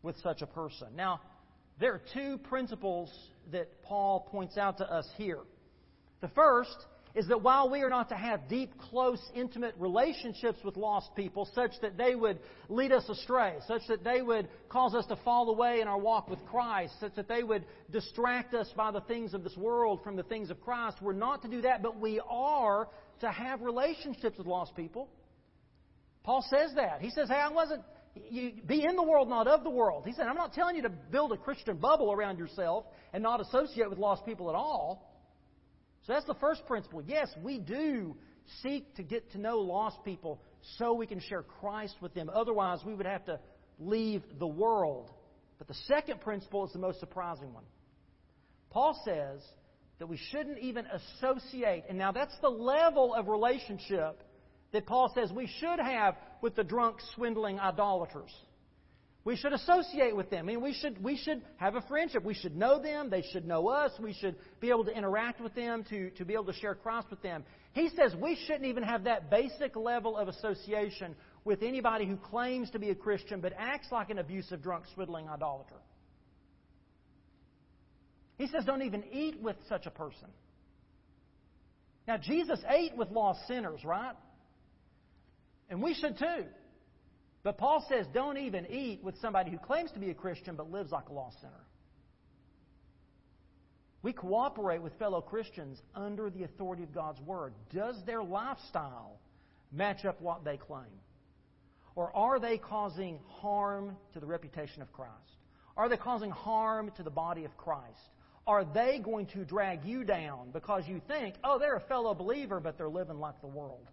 with 0.02 0.16
such 0.22 0.42
a 0.42 0.46
person. 0.46 0.88
Now, 0.94 1.22
there 1.80 1.94
are 1.94 2.02
two 2.12 2.36
principles 2.36 3.10
that 3.50 3.82
Paul 3.82 4.28
points 4.30 4.58
out 4.58 4.76
to 4.78 4.92
us 4.92 5.08
here. 5.16 5.40
The 6.20 6.28
first 6.28 6.76
is 7.14 7.28
that 7.28 7.42
while 7.42 7.70
we 7.70 7.80
are 7.82 7.88
not 7.88 8.08
to 8.08 8.16
have 8.16 8.48
deep, 8.48 8.76
close, 8.78 9.20
intimate 9.34 9.74
relationships 9.78 10.58
with 10.64 10.76
lost 10.76 11.14
people 11.14 11.48
such 11.54 11.70
that 11.80 11.96
they 11.96 12.14
would 12.14 12.40
lead 12.68 12.90
us 12.90 13.08
astray, 13.08 13.54
such 13.68 13.82
that 13.88 14.02
they 14.02 14.20
would 14.20 14.48
cause 14.68 14.94
us 14.94 15.06
to 15.06 15.16
fall 15.16 15.48
away 15.50 15.80
in 15.80 15.86
our 15.86 15.98
walk 15.98 16.28
with 16.28 16.44
Christ, 16.46 16.94
such 16.98 17.14
that 17.14 17.28
they 17.28 17.44
would 17.44 17.64
distract 17.92 18.52
us 18.54 18.68
by 18.76 18.90
the 18.90 19.00
things 19.02 19.32
of 19.32 19.44
this 19.44 19.56
world 19.56 20.00
from 20.02 20.16
the 20.16 20.24
things 20.24 20.50
of 20.50 20.60
Christ, 20.60 20.96
we're 21.00 21.12
not 21.12 21.42
to 21.42 21.48
do 21.48 21.60
that, 21.62 21.82
but 21.82 22.00
we 22.00 22.20
are 22.28 22.88
to 23.20 23.30
have 23.30 23.60
relationships 23.60 24.36
with 24.36 24.46
lost 24.46 24.74
people. 24.74 25.08
Paul 26.24 26.44
says 26.50 26.72
that. 26.74 27.00
He 27.00 27.10
says, 27.10 27.28
Hey, 27.28 27.36
I 27.36 27.50
wasn't. 27.50 27.82
You, 28.30 28.52
be 28.66 28.84
in 28.84 28.94
the 28.94 29.02
world, 29.02 29.28
not 29.28 29.48
of 29.48 29.64
the 29.64 29.70
world. 29.70 30.04
He 30.06 30.12
said, 30.12 30.26
I'm 30.26 30.36
not 30.36 30.52
telling 30.52 30.76
you 30.76 30.82
to 30.82 30.88
build 30.88 31.32
a 31.32 31.36
Christian 31.36 31.76
bubble 31.76 32.12
around 32.12 32.38
yourself 32.38 32.84
and 33.12 33.22
not 33.22 33.40
associate 33.40 33.90
with 33.90 33.98
lost 33.98 34.24
people 34.24 34.48
at 34.48 34.54
all. 34.54 35.13
So 36.06 36.12
that's 36.12 36.26
the 36.26 36.34
first 36.34 36.66
principle. 36.66 37.02
Yes, 37.06 37.28
we 37.42 37.58
do 37.58 38.16
seek 38.62 38.94
to 38.96 39.02
get 39.02 39.32
to 39.32 39.38
know 39.38 39.58
lost 39.58 40.04
people 40.04 40.40
so 40.78 40.92
we 40.92 41.06
can 41.06 41.20
share 41.20 41.42
Christ 41.42 41.96
with 42.00 42.14
them. 42.14 42.30
Otherwise, 42.32 42.80
we 42.84 42.94
would 42.94 43.06
have 43.06 43.24
to 43.26 43.40
leave 43.78 44.22
the 44.38 44.46
world. 44.46 45.10
But 45.58 45.68
the 45.68 45.74
second 45.86 46.20
principle 46.20 46.66
is 46.66 46.72
the 46.72 46.78
most 46.78 47.00
surprising 47.00 47.52
one. 47.54 47.64
Paul 48.70 49.00
says 49.04 49.40
that 49.98 50.06
we 50.06 50.18
shouldn't 50.30 50.58
even 50.58 50.84
associate, 50.86 51.84
and 51.88 51.96
now 51.96 52.12
that's 52.12 52.36
the 52.42 52.50
level 52.50 53.14
of 53.14 53.28
relationship 53.28 54.22
that 54.72 54.86
Paul 54.86 55.10
says 55.14 55.32
we 55.32 55.48
should 55.60 55.78
have 55.78 56.16
with 56.42 56.56
the 56.56 56.64
drunk, 56.64 56.96
swindling 57.14 57.60
idolaters. 57.60 58.34
We 59.24 59.36
should 59.36 59.54
associate 59.54 60.14
with 60.14 60.28
them. 60.28 60.44
I 60.44 60.48
mean, 60.48 60.60
we 60.60 60.74
should, 60.74 61.02
we 61.02 61.16
should 61.16 61.40
have 61.56 61.76
a 61.76 61.80
friendship. 61.82 62.24
We 62.24 62.34
should 62.34 62.54
know 62.54 62.80
them. 62.80 63.08
They 63.08 63.24
should 63.32 63.46
know 63.46 63.68
us. 63.68 63.90
We 63.98 64.12
should 64.12 64.36
be 64.60 64.68
able 64.68 64.84
to 64.84 64.94
interact 64.94 65.40
with 65.40 65.54
them, 65.54 65.82
to, 65.88 66.10
to 66.10 66.24
be 66.26 66.34
able 66.34 66.44
to 66.44 66.52
share 66.52 66.74
Christ 66.74 67.06
with 67.08 67.22
them. 67.22 67.42
He 67.72 67.88
says 67.96 68.14
we 68.14 68.36
shouldn't 68.46 68.66
even 68.66 68.82
have 68.82 69.04
that 69.04 69.30
basic 69.30 69.76
level 69.76 70.18
of 70.18 70.28
association 70.28 71.16
with 71.44 71.62
anybody 71.62 72.06
who 72.06 72.16
claims 72.16 72.70
to 72.72 72.78
be 72.78 72.90
a 72.90 72.94
Christian 72.94 73.40
but 73.40 73.54
acts 73.58 73.88
like 73.90 74.10
an 74.10 74.18
abusive, 74.18 74.62
drunk, 74.62 74.84
swindling 74.92 75.26
idolater. 75.28 75.80
He 78.36 78.46
says 78.48 78.64
don't 78.66 78.82
even 78.82 79.04
eat 79.10 79.40
with 79.40 79.56
such 79.70 79.86
a 79.86 79.90
person. 79.90 80.28
Now, 82.06 82.18
Jesus 82.18 82.60
ate 82.68 82.94
with 82.94 83.10
lost 83.10 83.40
sinners, 83.48 83.82
right? 83.84 84.14
And 85.70 85.82
we 85.82 85.94
should 85.94 86.18
too. 86.18 86.44
But 87.44 87.58
Paul 87.58 87.84
says 87.88 88.06
don't 88.12 88.38
even 88.38 88.66
eat 88.66 89.04
with 89.04 89.16
somebody 89.20 89.50
who 89.52 89.58
claims 89.58 89.92
to 89.92 90.00
be 90.00 90.10
a 90.10 90.14
Christian 90.14 90.56
but 90.56 90.72
lives 90.72 90.90
like 90.90 91.10
a 91.10 91.12
lost 91.12 91.40
sinner. 91.40 91.52
We 94.02 94.12
cooperate 94.12 94.82
with 94.82 94.98
fellow 94.98 95.20
Christians 95.20 95.80
under 95.94 96.30
the 96.30 96.42
authority 96.44 96.82
of 96.82 96.92
God's 96.92 97.20
Word. 97.20 97.54
Does 97.72 97.96
their 98.04 98.22
lifestyle 98.22 99.18
match 99.70 100.04
up 100.04 100.20
what 100.20 100.44
they 100.44 100.56
claim? 100.56 101.00
Or 101.96 102.14
are 102.16 102.40
they 102.40 102.58
causing 102.58 103.20
harm 103.28 103.96
to 104.14 104.20
the 104.20 104.26
reputation 104.26 104.82
of 104.82 104.92
Christ? 104.92 105.12
Are 105.76 105.88
they 105.88 105.96
causing 105.96 106.30
harm 106.30 106.90
to 106.96 107.02
the 107.02 107.10
body 107.10 107.44
of 107.44 107.56
Christ? 107.56 108.00
Are 108.46 108.64
they 108.64 109.00
going 109.02 109.26
to 109.28 109.44
drag 109.44 109.84
you 109.84 110.04
down 110.04 110.50
because 110.52 110.84
you 110.86 111.00
think, 111.08 111.34
oh, 111.42 111.58
they're 111.58 111.76
a 111.76 111.80
fellow 111.80 112.14
believer, 112.14 112.60
but 112.60 112.76
they're 112.76 112.88
living 112.88 113.18
like 113.18 113.40
the 113.40 113.46
world? 113.46 113.88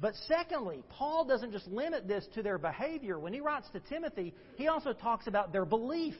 But 0.00 0.14
secondly, 0.26 0.82
Paul 0.88 1.26
doesn't 1.26 1.52
just 1.52 1.66
limit 1.68 2.08
this 2.08 2.26
to 2.34 2.42
their 2.42 2.58
behavior. 2.58 3.18
When 3.18 3.34
he 3.34 3.40
writes 3.40 3.68
to 3.72 3.80
Timothy, 3.80 4.34
he 4.56 4.68
also 4.68 4.92
talks 4.92 5.26
about 5.26 5.52
their 5.52 5.66
belief. 5.66 6.14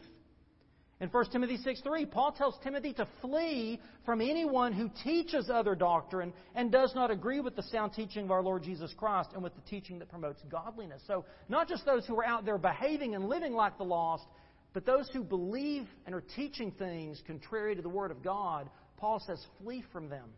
In 1.01 1.09
1 1.09 1.31
Timothy 1.31 1.57
6 1.57 1.81
3, 1.81 2.05
Paul 2.05 2.33
tells 2.33 2.59
Timothy 2.63 2.93
to 2.93 3.09
flee 3.23 3.81
from 4.05 4.21
anyone 4.21 4.75
who 4.75 4.91
teaches 5.03 5.49
other 5.49 5.75
doctrine 5.75 6.35
and 6.55 6.71
does 6.71 6.95
not 6.95 7.11
agree 7.11 7.41
with 7.41 7.57
the 7.57 7.63
sound 7.63 7.95
teaching 7.95 8.25
of 8.25 8.31
our 8.31 8.43
Lord 8.43 8.63
Jesus 8.63 8.93
Christ 8.99 9.31
and 9.33 9.43
with 9.43 9.55
the 9.55 9.63
teaching 9.63 9.99
that 10.01 10.11
promotes 10.11 10.43
godliness. 10.51 11.01
So, 11.07 11.25
not 11.49 11.69
just 11.69 11.87
those 11.87 12.05
who 12.05 12.19
are 12.21 12.27
out 12.27 12.45
there 12.45 12.59
behaving 12.59 13.15
and 13.15 13.31
living 13.31 13.55
like 13.55 13.79
the 13.79 13.85
lost, 13.85 14.27
but 14.75 14.85
those 14.85 15.09
who 15.15 15.25
believe 15.25 15.87
and 16.05 16.15
are 16.15 16.23
teaching 16.37 16.71
things 16.71 17.23
contrary 17.27 17.75
to 17.75 17.83
the 17.83 17.89
Word 17.89 18.11
of 18.11 18.23
God, 18.23 18.69
Paul 18.99 19.23
says, 19.27 19.43
flee 19.63 19.83
from 19.93 20.11
them. 20.11 20.29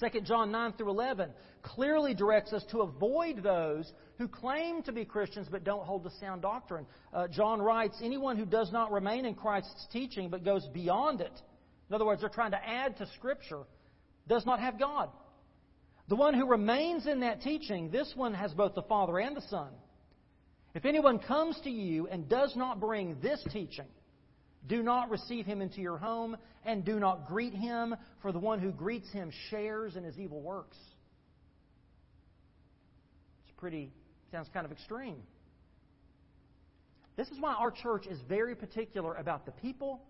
2 0.00 0.20
John 0.20 0.52
9 0.52 0.74
through 0.74 0.90
11 0.90 1.30
clearly 1.62 2.14
directs 2.14 2.52
us 2.52 2.64
to 2.70 2.82
avoid 2.82 3.42
those 3.42 3.90
who 4.18 4.28
claim 4.28 4.82
to 4.82 4.92
be 4.92 5.04
Christians 5.04 5.48
but 5.50 5.64
don't 5.64 5.84
hold 5.84 6.04
the 6.04 6.10
sound 6.20 6.42
doctrine. 6.42 6.86
Uh, 7.12 7.28
John 7.28 7.60
writes, 7.60 7.96
Anyone 8.02 8.36
who 8.36 8.44
does 8.44 8.70
not 8.72 8.92
remain 8.92 9.24
in 9.24 9.34
Christ's 9.34 9.86
teaching 9.92 10.28
but 10.28 10.44
goes 10.44 10.66
beyond 10.72 11.20
it, 11.20 11.32
in 11.88 11.94
other 11.94 12.04
words, 12.04 12.20
they're 12.20 12.30
trying 12.30 12.50
to 12.50 12.68
add 12.68 12.96
to 12.98 13.06
Scripture, 13.16 13.62
does 14.28 14.44
not 14.44 14.60
have 14.60 14.78
God. 14.78 15.10
The 16.08 16.16
one 16.16 16.34
who 16.34 16.46
remains 16.46 17.06
in 17.06 17.20
that 17.20 17.40
teaching, 17.42 17.90
this 17.90 18.12
one 18.14 18.34
has 18.34 18.52
both 18.52 18.74
the 18.74 18.82
Father 18.82 19.18
and 19.18 19.36
the 19.36 19.42
Son. 19.42 19.68
If 20.74 20.84
anyone 20.84 21.18
comes 21.18 21.58
to 21.64 21.70
you 21.70 22.06
and 22.06 22.28
does 22.28 22.54
not 22.54 22.80
bring 22.80 23.16
this 23.20 23.42
teaching, 23.50 23.86
do 24.66 24.82
not 24.82 25.10
receive 25.10 25.46
him 25.46 25.60
into 25.60 25.80
your 25.80 25.98
home, 25.98 26.36
and 26.64 26.84
do 26.84 26.98
not 26.98 27.26
greet 27.26 27.54
him, 27.54 27.94
for 28.22 28.32
the 28.32 28.38
one 28.38 28.58
who 28.58 28.72
greets 28.72 29.10
him 29.12 29.30
shares 29.50 29.96
in 29.96 30.04
his 30.04 30.18
evil 30.18 30.40
works. 30.40 30.76
It's 33.44 33.54
pretty, 33.56 33.92
sounds 34.30 34.48
kind 34.52 34.66
of 34.66 34.72
extreme. 34.72 35.22
This 37.16 37.28
is 37.28 37.38
why 37.40 37.54
our 37.54 37.70
church 37.70 38.06
is 38.06 38.18
very 38.28 38.54
particular 38.54 39.14
about 39.14 39.46
the 39.46 39.52
people, 39.52 40.02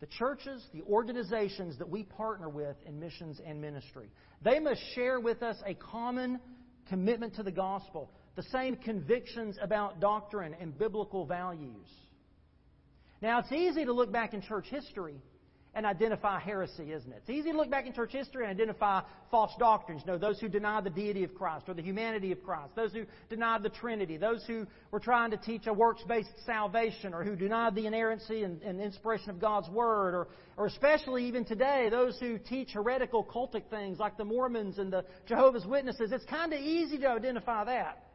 the 0.00 0.06
churches, 0.06 0.62
the 0.74 0.82
organizations 0.82 1.78
that 1.78 1.88
we 1.88 2.02
partner 2.02 2.48
with 2.48 2.76
in 2.86 2.98
missions 2.98 3.40
and 3.44 3.60
ministry. 3.60 4.10
They 4.42 4.58
must 4.58 4.80
share 4.94 5.20
with 5.20 5.42
us 5.42 5.56
a 5.64 5.74
common 5.74 6.40
commitment 6.88 7.36
to 7.36 7.42
the 7.42 7.52
gospel, 7.52 8.10
the 8.36 8.42
same 8.44 8.76
convictions 8.76 9.56
about 9.62 10.00
doctrine 10.00 10.54
and 10.60 10.76
biblical 10.76 11.24
values. 11.24 11.88
Now, 13.22 13.40
it's 13.40 13.52
easy 13.52 13.84
to 13.84 13.92
look 13.92 14.10
back 14.10 14.34
in 14.34 14.40
church 14.40 14.66
history 14.68 15.20
and 15.72 15.86
identify 15.86 16.40
heresy, 16.40 16.90
isn't 16.90 17.12
it? 17.12 17.18
It's 17.18 17.30
easy 17.30 17.52
to 17.52 17.56
look 17.56 17.70
back 17.70 17.86
in 17.86 17.92
church 17.92 18.12
history 18.12 18.44
and 18.44 18.50
identify 18.50 19.02
false 19.30 19.52
doctrines. 19.58 20.02
You 20.04 20.12
know, 20.12 20.18
those 20.18 20.40
who 20.40 20.48
deny 20.48 20.80
the 20.80 20.90
deity 20.90 21.22
of 21.22 21.32
Christ 21.34 21.66
or 21.68 21.74
the 21.74 21.82
humanity 21.82 22.32
of 22.32 22.42
Christ, 22.42 22.74
those 22.74 22.92
who 22.92 23.04
denied 23.28 23.62
the 23.62 23.68
Trinity, 23.68 24.16
those 24.16 24.42
who 24.46 24.66
were 24.90 24.98
trying 24.98 25.30
to 25.30 25.36
teach 25.36 25.68
a 25.68 25.72
works-based 25.72 26.44
salvation 26.44 27.14
or 27.14 27.22
who 27.22 27.36
denied 27.36 27.76
the 27.76 27.86
inerrancy 27.86 28.42
and, 28.42 28.60
and 28.62 28.80
inspiration 28.80 29.30
of 29.30 29.38
God's 29.38 29.68
Word, 29.68 30.14
or, 30.14 30.28
or 30.56 30.66
especially 30.66 31.26
even 31.26 31.44
today, 31.44 31.88
those 31.88 32.18
who 32.18 32.36
teach 32.38 32.70
heretical 32.72 33.24
cultic 33.24 33.68
things 33.70 33.98
like 34.00 34.16
the 34.16 34.24
Mormons 34.24 34.78
and 34.78 34.92
the 34.92 35.04
Jehovah's 35.26 35.66
Witnesses. 35.66 36.10
It's 36.10 36.24
kind 36.24 36.52
of 36.52 36.58
easy 36.60 36.98
to 36.98 37.08
identify 37.10 37.64
that. 37.64 38.09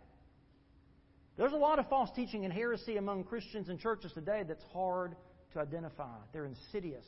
There's 1.38 1.54
a 1.54 1.58
lot 1.58 1.80
of 1.80 1.90
false 1.90 2.10
teaching 2.16 2.46
and 2.46 2.54
heresy 2.54 2.98
among 2.98 3.26
Christians 3.26 3.70
and 3.70 3.80
churches 3.80 4.12
today 4.14 4.44
that's 4.48 4.64
hard 4.72 5.16
to 5.54 5.60
identify. 5.60 6.16
They're 6.32 6.46
insidious. 6.46 7.06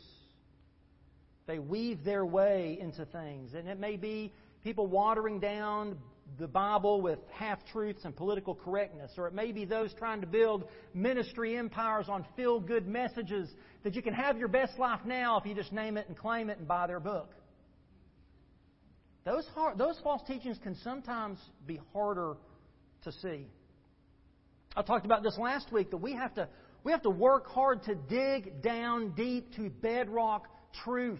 They 1.45 1.59
weave 1.59 2.03
their 2.03 2.25
way 2.25 2.77
into 2.79 3.05
things. 3.05 3.53
And 3.53 3.69
it 3.69 3.79
may 3.79 3.95
be 3.95 4.33
people 4.63 4.87
watering 4.87 5.39
down 5.39 5.97
the 6.37 6.47
Bible 6.47 7.01
with 7.01 7.19
half 7.31 7.65
truths 7.71 8.03
and 8.03 8.13
political 8.13 8.53
correctness, 8.53 9.11
or 9.17 9.27
it 9.27 9.33
may 9.33 9.53
be 9.53 9.63
those 9.63 9.93
trying 9.93 10.19
to 10.19 10.27
build 10.27 10.65
ministry 10.93 11.55
empires 11.55 12.07
on 12.09 12.25
feel 12.35 12.59
good 12.59 12.85
messages 12.85 13.49
that 13.83 13.95
you 13.95 14.01
can 14.01 14.13
have 14.13 14.37
your 14.37 14.49
best 14.49 14.77
life 14.77 14.99
now 15.05 15.39
if 15.39 15.45
you 15.45 15.55
just 15.55 15.71
name 15.71 15.95
it 15.95 16.05
and 16.09 16.17
claim 16.17 16.49
it 16.49 16.57
and 16.57 16.67
buy 16.67 16.85
their 16.85 16.99
book. 16.99 17.31
Those, 19.23 19.45
hard, 19.55 19.77
those 19.77 19.97
false 20.03 20.21
teachings 20.27 20.57
can 20.61 20.75
sometimes 20.83 21.39
be 21.65 21.79
harder 21.93 22.35
to 23.03 23.11
see. 23.13 23.47
I 24.77 24.83
talked 24.83 25.05
about 25.05 25.23
this 25.23 25.39
last 25.39 25.71
week 25.71 25.89
that 25.89 25.97
we 25.97 26.13
have 26.13 26.35
to, 26.35 26.47
we 26.83 26.91
have 26.91 27.01
to 27.01 27.09
work 27.09 27.47
hard 27.47 27.81
to 27.85 27.95
dig 27.95 28.61
down 28.61 29.13
deep 29.15 29.51
to 29.55 29.71
bedrock 29.71 30.47
truth 30.83 31.19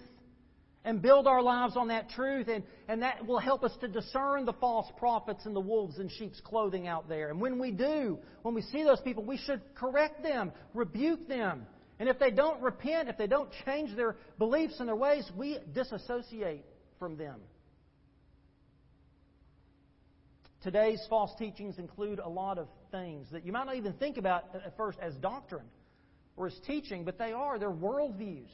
and 0.86 1.02
build 1.02 1.26
our 1.26 1.42
lives 1.42 1.76
on 1.76 1.88
that 1.88 2.08
truth, 2.12 2.50
and, 2.50 2.64
and 2.88 3.02
that 3.02 3.26
will 3.26 3.40
help 3.40 3.64
us 3.64 3.76
to 3.82 3.88
discern 3.88 4.46
the 4.46 4.54
false 4.54 4.86
prophets 4.98 5.48
and 5.48 5.56
the 5.56 5.60
wolves 5.60 5.98
in 5.98 6.08
sheep's 6.08 6.40
clothing 6.42 6.88
out 6.88 7.10
there. 7.10 7.32
And 7.32 7.42
when 7.42 7.58
we 7.58 7.72
do, 7.72 8.20
when 8.44 8.54
we 8.54 8.62
see 8.62 8.84
those 8.84 9.02
people, 9.02 9.24
we 9.26 9.38
should 9.38 9.62
correct 9.74 10.22
them, 10.22 10.52
rebuke 10.76 11.28
them. 11.28 11.66
And 12.00 12.08
if 12.08 12.20
they 12.20 12.30
don't 12.30 12.62
repent, 12.62 13.10
if 13.10 13.18
they 13.18 13.26
don't 13.26 13.50
change 13.66 13.96
their 13.96 14.18
beliefs 14.38 14.76
and 14.80 14.88
their 14.88 14.96
ways, 14.96 15.28
we 15.36 15.58
disassociate 15.74 16.64
from 17.00 17.18
them. 17.18 17.40
Today's 20.68 21.00
false 21.10 21.32
teachings 21.40 21.80
include 21.80 22.20
a 22.20 22.28
lot 22.28 22.58
of 22.58 22.68
things 22.92 23.28
that 23.32 23.46
you 23.46 23.54
might 23.54 23.68
not 23.68 23.78
even 23.78 23.94
think 23.94 24.18
about 24.18 24.54
at 24.54 24.76
first 24.76 25.00
as 25.02 25.14
doctrine 25.16 25.68
or 26.36 26.48
as 26.48 26.60
teaching, 26.68 27.06
but 27.06 27.18
they 27.18 27.32
are. 27.32 27.58
They're 27.58 27.72
worldviews. 27.72 28.50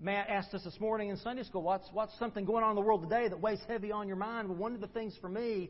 Matt 0.00 0.28
asked 0.28 0.54
us 0.54 0.62
this 0.62 0.78
morning 0.78 1.08
in 1.08 1.16
Sunday 1.16 1.42
school, 1.42 1.62
what's, 1.62 1.88
what's 1.92 2.16
something 2.16 2.44
going 2.44 2.62
on 2.62 2.70
in 2.70 2.76
the 2.76 2.80
world 2.80 3.02
today 3.02 3.26
that 3.26 3.40
weighs 3.40 3.58
heavy 3.66 3.90
on 3.90 4.06
your 4.06 4.16
mind? 4.16 4.48
Well, 4.48 4.56
one 4.56 4.72
of 4.76 4.80
the 4.80 4.86
things 4.86 5.16
for 5.20 5.28
me 5.28 5.68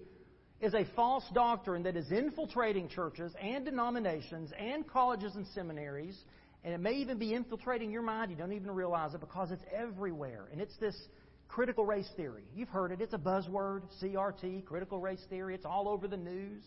is 0.61 0.75
a 0.75 0.85
false 0.95 1.25
doctrine 1.33 1.85
that 1.85 1.97
is 1.97 2.13
infiltrating 2.13 2.91
churches 2.91 3.33
and 3.41 3.65
denominations 3.65 4.53
and 4.59 4.87
colleges 4.87 5.37
and 5.37 5.47
seminaries, 5.55 6.19
and 6.65 6.75
it 6.75 6.81
may 6.81 6.97
even 6.97 7.17
be 7.17 7.33
infiltrating 7.33 7.91
your 7.91 8.03
mind. 8.03 8.31
You 8.31 8.37
don't 8.37 8.53
even 8.53 8.73
realize 8.73 9.15
it 9.15 9.21
because 9.21 9.51
it's 9.53 9.65
everywhere. 9.75 10.51
And 10.53 10.61
it's 10.61 10.77
this 10.77 10.97
critical 11.49 11.85
race 11.85 12.09
theory. 12.17 12.45
You've 12.55 12.69
heard 12.69 12.93
it. 12.93 13.01
It's 13.01 13.15
a 13.15 13.19
buzzword, 13.19 13.83
CRT, 14.03 14.65
critical 14.65 15.01
race 15.01 15.25
theory. 15.29 15.55
It's 15.55 15.65
all 15.65 15.89
over 15.89 16.07
the 16.07 16.17
news. 16.17 16.63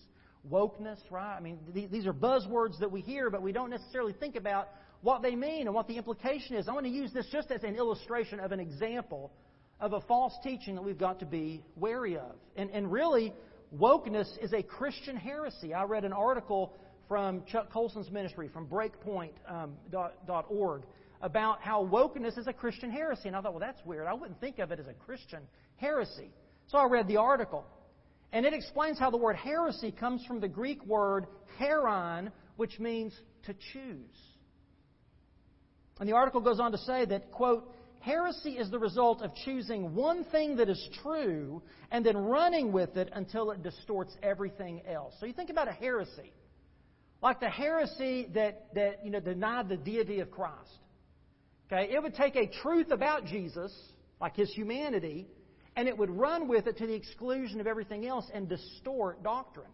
Wokeness, 0.49 0.99
right? 1.11 1.37
I 1.37 1.39
mean, 1.39 1.59
these 1.73 2.07
are 2.07 2.13
buzzwords 2.13 2.79
that 2.79 2.91
we 2.91 3.01
hear, 3.01 3.29
but 3.29 3.43
we 3.43 3.51
don't 3.51 3.69
necessarily 3.69 4.13
think 4.13 4.35
about 4.35 4.69
what 5.01 5.21
they 5.21 5.35
mean 5.35 5.67
and 5.67 5.75
what 5.75 5.87
the 5.87 5.97
implication 5.97 6.55
is. 6.55 6.67
I 6.67 6.73
want 6.73 6.85
to 6.85 6.91
use 6.91 7.13
this 7.13 7.27
just 7.31 7.51
as 7.51 7.63
an 7.63 7.75
illustration 7.75 8.39
of 8.39 8.51
an 8.51 8.59
example 8.59 9.31
of 9.79 9.93
a 9.93 10.01
false 10.01 10.33
teaching 10.43 10.75
that 10.75 10.81
we've 10.81 10.97
got 10.97 11.19
to 11.19 11.25
be 11.25 11.63
wary 11.75 12.17
of. 12.17 12.35
And, 12.55 12.69
and 12.71 12.91
really, 12.91 13.33
wokeness 13.75 14.27
is 14.43 14.53
a 14.53 14.63
Christian 14.63 15.15
heresy. 15.15 15.73
I 15.73 15.83
read 15.83 16.05
an 16.05 16.13
article 16.13 16.73
from 17.07 17.43
Chuck 17.45 17.71
Colson's 17.71 18.09
ministry, 18.09 18.47
from 18.47 18.67
Breakpoint.org. 18.67 20.81
Um, 20.81 20.87
about 21.21 21.61
how 21.61 21.85
wokeness 21.85 22.37
is 22.37 22.47
a 22.47 22.53
Christian 22.53 22.91
heresy. 22.91 23.27
And 23.27 23.35
I 23.35 23.41
thought, 23.41 23.53
well, 23.53 23.59
that's 23.59 23.83
weird. 23.85 24.07
I 24.07 24.13
wouldn't 24.13 24.39
think 24.39 24.59
of 24.59 24.71
it 24.71 24.79
as 24.79 24.87
a 24.87 24.93
Christian 24.93 25.41
heresy. 25.77 26.31
So 26.67 26.77
I 26.77 26.85
read 26.85 27.07
the 27.07 27.17
article. 27.17 27.65
And 28.33 28.45
it 28.45 28.53
explains 28.53 28.97
how 28.97 29.09
the 29.09 29.17
word 29.17 29.35
heresy 29.35 29.91
comes 29.91 30.25
from 30.25 30.39
the 30.39 30.47
Greek 30.47 30.83
word 30.85 31.27
hairein, 31.59 32.31
which 32.55 32.79
means 32.79 33.13
to 33.45 33.53
choose. 33.73 34.17
And 35.99 36.07
the 36.07 36.15
article 36.15 36.41
goes 36.41 36.59
on 36.59 36.71
to 36.71 36.77
say 36.79 37.05
that, 37.05 37.31
quote, 37.31 37.71
heresy 37.99 38.51
is 38.51 38.71
the 38.71 38.79
result 38.79 39.21
of 39.21 39.31
choosing 39.45 39.93
one 39.93 40.23
thing 40.25 40.55
that 40.57 40.69
is 40.69 40.89
true 41.03 41.61
and 41.91 42.05
then 42.05 42.17
running 42.17 42.71
with 42.71 42.97
it 42.97 43.09
until 43.13 43.51
it 43.51 43.61
distorts 43.61 44.15
everything 44.23 44.81
else. 44.87 45.13
So 45.19 45.25
you 45.25 45.33
think 45.33 45.49
about 45.49 45.67
a 45.67 45.73
heresy. 45.73 46.33
Like 47.21 47.39
the 47.39 47.49
heresy 47.49 48.29
that, 48.33 48.73
that 48.73 49.05
you 49.05 49.11
know, 49.11 49.19
denied 49.19 49.69
the 49.69 49.77
deity 49.77 50.21
of 50.21 50.31
Christ. 50.31 50.79
Okay, 51.71 51.93
it 51.93 52.03
would 52.03 52.15
take 52.15 52.35
a 52.35 52.47
truth 52.47 52.91
about 52.91 53.25
Jesus, 53.25 53.73
like 54.19 54.35
his 54.35 54.51
humanity, 54.51 55.27
and 55.75 55.87
it 55.87 55.97
would 55.97 56.09
run 56.09 56.47
with 56.47 56.67
it 56.67 56.77
to 56.77 56.87
the 56.87 56.93
exclusion 56.93 57.61
of 57.61 57.67
everything 57.67 58.05
else 58.05 58.29
and 58.33 58.49
distort 58.49 59.23
doctrine. 59.23 59.71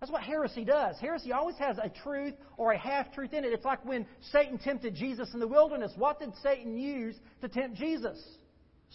That's 0.00 0.10
what 0.10 0.22
heresy 0.22 0.64
does. 0.64 0.96
Heresy 1.00 1.30
always 1.30 1.56
has 1.58 1.76
a 1.78 1.90
truth 2.02 2.34
or 2.56 2.72
a 2.72 2.78
half 2.78 3.12
truth 3.12 3.34
in 3.34 3.44
it. 3.44 3.52
It's 3.52 3.64
like 3.64 3.84
when 3.84 4.06
Satan 4.32 4.58
tempted 4.58 4.94
Jesus 4.94 5.32
in 5.34 5.38
the 5.38 5.46
wilderness. 5.46 5.92
What 5.96 6.18
did 6.18 6.32
Satan 6.42 6.76
use 6.76 7.14
to 7.40 7.48
tempt 7.48 7.76
Jesus? 7.76 8.18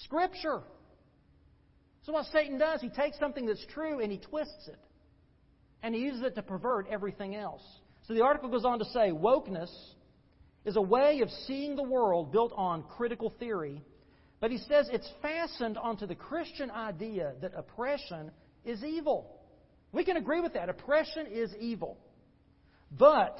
Scripture. 0.04 0.64
So, 2.04 2.14
what 2.14 2.26
Satan 2.26 2.58
does, 2.58 2.82
he 2.82 2.90
takes 2.90 3.18
something 3.20 3.46
that's 3.46 3.66
true 3.68 4.00
and 4.00 4.12
he 4.12 4.18
twists 4.18 4.68
it. 4.68 4.80
And 5.84 5.94
he 5.94 6.02
uses 6.02 6.24
it 6.24 6.36
to 6.36 6.42
pervert 6.42 6.88
everything 6.90 7.36
else. 7.36 7.64
So, 8.08 8.14
the 8.14 8.24
article 8.24 8.50
goes 8.50 8.66
on 8.66 8.80
to 8.80 8.86
say 8.86 9.12
wokeness 9.12 9.70
is 10.68 10.76
a 10.76 10.82
way 10.82 11.22
of 11.22 11.30
seeing 11.48 11.78
the 11.78 11.84
world 11.84 12.34
built 12.34 12.52
on 12.54 12.84
critical 12.84 13.34
theory, 13.40 13.82
but 14.42 14.52
he 14.52 14.58
says 14.58 14.90
it's 14.92 15.10
fastened 15.22 15.78
onto 15.78 16.06
the 16.06 16.14
Christian 16.14 16.70
idea 16.70 17.34
that 17.42 17.54
oppression 17.56 18.32
is 18.66 18.84
evil. 18.84 19.40
We 19.94 20.04
can 20.04 20.18
agree 20.18 20.42
with 20.42 20.54
that. 20.56 20.68
Oppression 20.68 21.26
is 21.32 21.56
evil. 21.58 21.98
But 22.92 23.40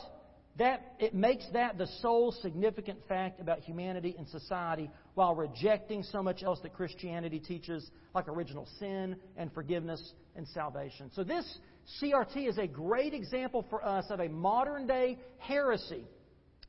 that 0.58 0.94
it 1.00 1.14
makes 1.14 1.46
that 1.52 1.78
the 1.78 1.88
sole 2.02 2.32
significant 2.32 3.00
fact 3.10 3.42
about 3.42 3.60
humanity 3.60 4.16
and 4.18 4.26
society 4.30 4.90
while 5.14 5.36
rejecting 5.36 6.04
so 6.04 6.24
much 6.24 6.44
else 6.44 6.60
that 6.64 6.74
Christianity 6.74 7.40
teaches, 7.40 7.92
like 8.16 8.30
original 8.30 8.68
sin 8.80 9.18
and 9.36 9.52
forgiveness 9.52 10.14
and 10.38 10.48
salvation. 10.48 11.12
So, 11.14 11.26
this 11.26 11.60
CRT 12.02 12.48
is 12.48 12.58
a 12.58 12.68
great 12.68 13.14
example 13.14 13.66
for 13.70 13.86
us 13.86 14.06
of 14.10 14.22
a 14.22 14.30
modern 14.30 14.88
day 14.88 15.20
heresy 15.40 16.06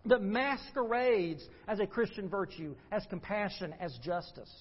that 0.08 0.22
masquerades 0.22 1.46
as 1.66 1.80
a 1.80 1.86
Christian 1.86 2.28
virtue, 2.28 2.74
as 2.90 3.04
compassion, 3.08 3.74
as 3.80 3.96
justice. 4.02 4.52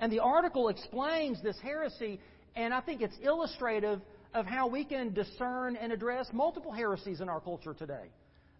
And 0.00 0.12
the 0.12 0.20
article 0.20 0.68
explains 0.68 1.42
this 1.42 1.58
heresy, 1.62 2.20
and 2.54 2.74
I 2.74 2.80
think 2.80 3.00
it's 3.00 3.16
illustrative 3.22 4.00
of 4.34 4.46
how 4.46 4.66
we 4.66 4.84
can 4.84 5.14
discern 5.14 5.76
and 5.76 5.92
address 5.92 6.28
multiple 6.32 6.72
heresies 6.72 7.20
in 7.20 7.28
our 7.28 7.40
culture 7.40 7.72
today. 7.72 8.10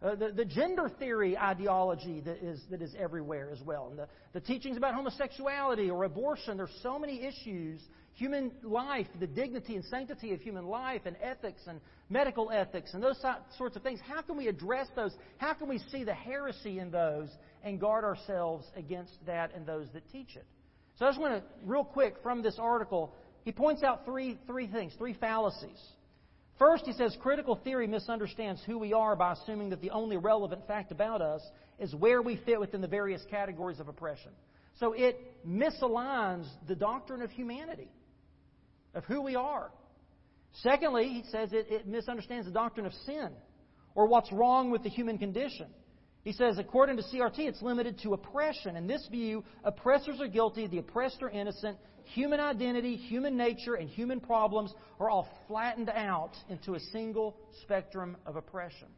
Uh, 0.02 0.14
the, 0.14 0.30
the, 0.30 0.44
gender 0.44 0.90
theory 0.98 1.38
ideology 1.38 2.20
that 2.20 2.42
is, 2.44 2.60
that 2.70 2.82
is 2.82 2.94
everywhere 2.98 3.50
as 3.50 3.62
well. 3.62 3.88
And 3.88 3.98
the, 3.98 4.08
the 4.34 4.40
teachings 4.40 4.76
about 4.76 4.94
homosexuality 4.94 5.90
or 5.90 6.04
abortion. 6.04 6.58
There's 6.58 6.78
so 6.82 6.98
many 6.98 7.22
issues. 7.22 7.80
Human 8.16 8.50
life, 8.62 9.06
the 9.20 9.26
dignity 9.26 9.76
and 9.76 9.84
sanctity 9.84 10.32
of 10.32 10.40
human 10.40 10.66
life, 10.66 11.02
and 11.04 11.16
ethics 11.22 11.60
and 11.66 11.80
medical 12.08 12.50
ethics, 12.50 12.94
and 12.94 13.02
those 13.02 13.22
sorts 13.58 13.76
of 13.76 13.82
things. 13.82 14.00
How 14.06 14.22
can 14.22 14.36
we 14.36 14.48
address 14.48 14.88
those? 14.96 15.12
How 15.38 15.52
can 15.52 15.68
we 15.68 15.78
see 15.90 16.02
the 16.02 16.14
heresy 16.14 16.78
in 16.78 16.90
those 16.90 17.28
and 17.62 17.78
guard 17.78 18.04
ourselves 18.04 18.66
against 18.74 19.12
that 19.26 19.54
and 19.54 19.66
those 19.66 19.88
that 19.92 20.02
teach 20.10 20.34
it? 20.34 20.46
So 20.98 21.04
I 21.04 21.10
just 21.10 21.20
want 21.20 21.34
to, 21.34 21.42
real 21.62 21.84
quick, 21.84 22.14
from 22.22 22.42
this 22.42 22.58
article, 22.58 23.14
he 23.44 23.52
points 23.52 23.82
out 23.82 24.06
three, 24.06 24.38
three 24.46 24.66
things, 24.66 24.94
three 24.96 25.12
fallacies. 25.12 25.78
First, 26.58 26.86
he 26.86 26.92
says 26.94 27.14
critical 27.20 27.56
theory 27.62 27.86
misunderstands 27.86 28.62
who 28.64 28.78
we 28.78 28.94
are 28.94 29.14
by 29.14 29.32
assuming 29.32 29.68
that 29.70 29.82
the 29.82 29.90
only 29.90 30.16
relevant 30.16 30.66
fact 30.66 30.90
about 30.90 31.20
us 31.20 31.42
is 31.78 31.94
where 31.94 32.22
we 32.22 32.40
fit 32.46 32.58
within 32.58 32.80
the 32.80 32.88
various 32.88 33.22
categories 33.30 33.78
of 33.78 33.88
oppression. 33.88 34.30
So 34.80 34.94
it 34.94 35.20
misaligns 35.46 36.46
the 36.66 36.74
doctrine 36.74 37.20
of 37.20 37.30
humanity, 37.30 37.90
of 38.96 39.04
who 39.04 39.22
we 39.22 39.36
are. 39.36 39.70
Secondly, 40.62 41.08
he 41.08 41.22
says 41.30 41.52
it, 41.52 41.66
it 41.70 41.86
misunderstands 41.86 42.46
the 42.46 42.52
doctrine 42.52 42.86
of 42.86 42.92
sin 43.04 43.28
or 43.94 44.08
what's 44.08 44.32
wrong 44.32 44.70
with 44.70 44.82
the 44.82 44.88
human 44.88 45.18
condition. 45.18 45.66
He 46.24 46.32
says, 46.32 46.58
according 46.58 46.96
to 46.96 47.04
CRT, 47.04 47.38
it's 47.38 47.62
limited 47.62 48.00
to 48.02 48.14
oppression. 48.14 48.74
In 48.74 48.88
this 48.88 49.06
view, 49.10 49.44
oppressors 49.62 50.20
are 50.20 50.26
guilty, 50.26 50.66
the 50.66 50.78
oppressed 50.78 51.22
are 51.22 51.30
innocent. 51.30 51.78
Human 52.14 52.40
identity, 52.40 52.96
human 52.96 53.36
nature, 53.36 53.74
and 53.74 53.88
human 53.88 54.18
problems 54.18 54.72
are 54.98 55.08
all 55.08 55.28
flattened 55.46 55.90
out 55.90 56.32
into 56.48 56.74
a 56.74 56.80
single 56.80 57.36
spectrum 57.62 58.16
of 58.26 58.36
oppression. 58.36 58.88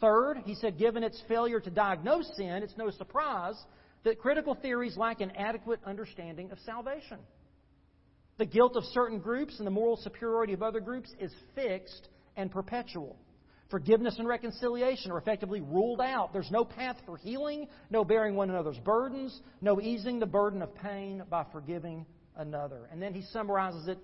Third, 0.00 0.38
he 0.44 0.54
said, 0.54 0.78
given 0.78 1.02
its 1.02 1.20
failure 1.28 1.60
to 1.60 1.70
diagnose 1.70 2.30
sin, 2.36 2.62
it's 2.62 2.76
no 2.76 2.90
surprise 2.90 3.56
that 4.04 4.18
critical 4.18 4.54
theories 4.54 4.96
lack 4.96 5.20
an 5.20 5.32
adequate 5.32 5.80
understanding 5.84 6.50
of 6.52 6.58
salvation. 6.64 7.18
The 8.40 8.46
guilt 8.46 8.74
of 8.74 8.84
certain 8.84 9.18
groups 9.18 9.58
and 9.58 9.66
the 9.66 9.70
moral 9.70 9.98
superiority 9.98 10.54
of 10.54 10.62
other 10.62 10.80
groups 10.80 11.12
is 11.20 11.30
fixed 11.54 12.08
and 12.38 12.50
perpetual. 12.50 13.18
Forgiveness 13.68 14.18
and 14.18 14.26
reconciliation 14.26 15.12
are 15.12 15.18
effectively 15.18 15.60
ruled 15.60 16.00
out. 16.00 16.32
There's 16.32 16.50
no 16.50 16.64
path 16.64 16.96
for 17.04 17.18
healing, 17.18 17.68
no 17.90 18.02
bearing 18.02 18.36
one 18.36 18.48
another's 18.48 18.78
burdens, 18.78 19.38
no 19.60 19.78
easing 19.78 20.18
the 20.18 20.24
burden 20.24 20.62
of 20.62 20.74
pain 20.74 21.22
by 21.28 21.44
forgiving 21.52 22.06
another. 22.34 22.88
And 22.90 23.02
then 23.02 23.12
he 23.12 23.20
summarizes 23.30 23.88
it, 23.88 23.98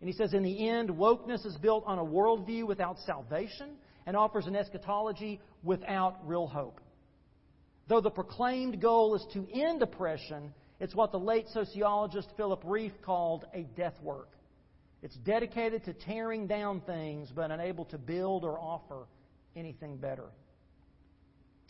and 0.00 0.08
he 0.08 0.16
says, 0.16 0.34
In 0.34 0.42
the 0.42 0.68
end, 0.68 0.90
wokeness 0.90 1.46
is 1.46 1.56
built 1.58 1.84
on 1.86 2.00
a 2.00 2.04
worldview 2.04 2.66
without 2.66 2.98
salvation 3.06 3.76
and 4.04 4.16
offers 4.16 4.48
an 4.48 4.56
eschatology 4.56 5.40
without 5.62 6.16
real 6.24 6.48
hope. 6.48 6.80
Though 7.86 8.00
the 8.00 8.10
proclaimed 8.10 8.80
goal 8.80 9.14
is 9.14 9.24
to 9.34 9.46
end 9.54 9.80
oppression, 9.80 10.52
it's 10.80 10.94
what 10.94 11.12
the 11.12 11.18
late 11.18 11.46
sociologist 11.48 12.28
Philip 12.36 12.62
Rieff 12.64 12.92
called 13.02 13.44
a 13.54 13.62
death 13.76 13.94
work. 14.02 14.28
It's 15.02 15.16
dedicated 15.16 15.84
to 15.84 15.92
tearing 15.92 16.46
down 16.46 16.80
things 16.82 17.30
but 17.34 17.50
unable 17.50 17.84
to 17.86 17.98
build 17.98 18.44
or 18.44 18.58
offer 18.58 19.06
anything 19.54 19.96
better. 19.96 20.30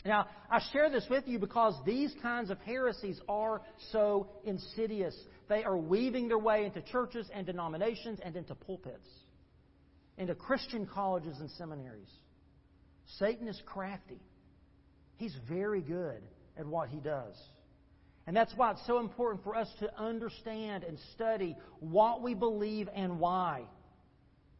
Now, 0.05 0.27
I 0.49 0.61
share 0.71 0.89
this 0.89 1.05
with 1.09 1.27
you 1.27 1.39
because 1.39 1.73
these 1.85 2.13
kinds 2.21 2.49
of 2.49 2.59
heresies 2.59 3.19
are 3.27 3.61
so 3.91 4.29
insidious. 4.45 5.15
They 5.49 5.63
are 5.63 5.77
weaving 5.77 6.29
their 6.29 6.37
way 6.37 6.65
into 6.65 6.81
churches 6.81 7.29
and 7.33 7.45
denominations 7.45 8.19
and 8.23 8.35
into 8.35 8.55
pulpits, 8.55 9.07
into 10.17 10.35
Christian 10.35 10.85
colleges 10.85 11.37
and 11.39 11.49
seminaries. 11.51 12.09
Satan 13.19 13.47
is 13.47 13.61
crafty. 13.65 14.21
He's 15.17 15.35
very 15.49 15.81
good 15.81 16.21
at 16.57 16.65
what 16.65 16.89
he 16.89 16.99
does. 16.99 17.35
And 18.27 18.35
that's 18.35 18.53
why 18.57 18.71
it's 18.71 18.85
so 18.85 18.99
important 18.99 19.43
for 19.45 19.55
us 19.55 19.69
to 19.79 19.89
understand 19.97 20.83
and 20.83 20.99
study 21.15 21.55
what 21.79 22.21
we 22.21 22.33
believe 22.33 22.89
and 22.93 23.19
why. 23.19 23.63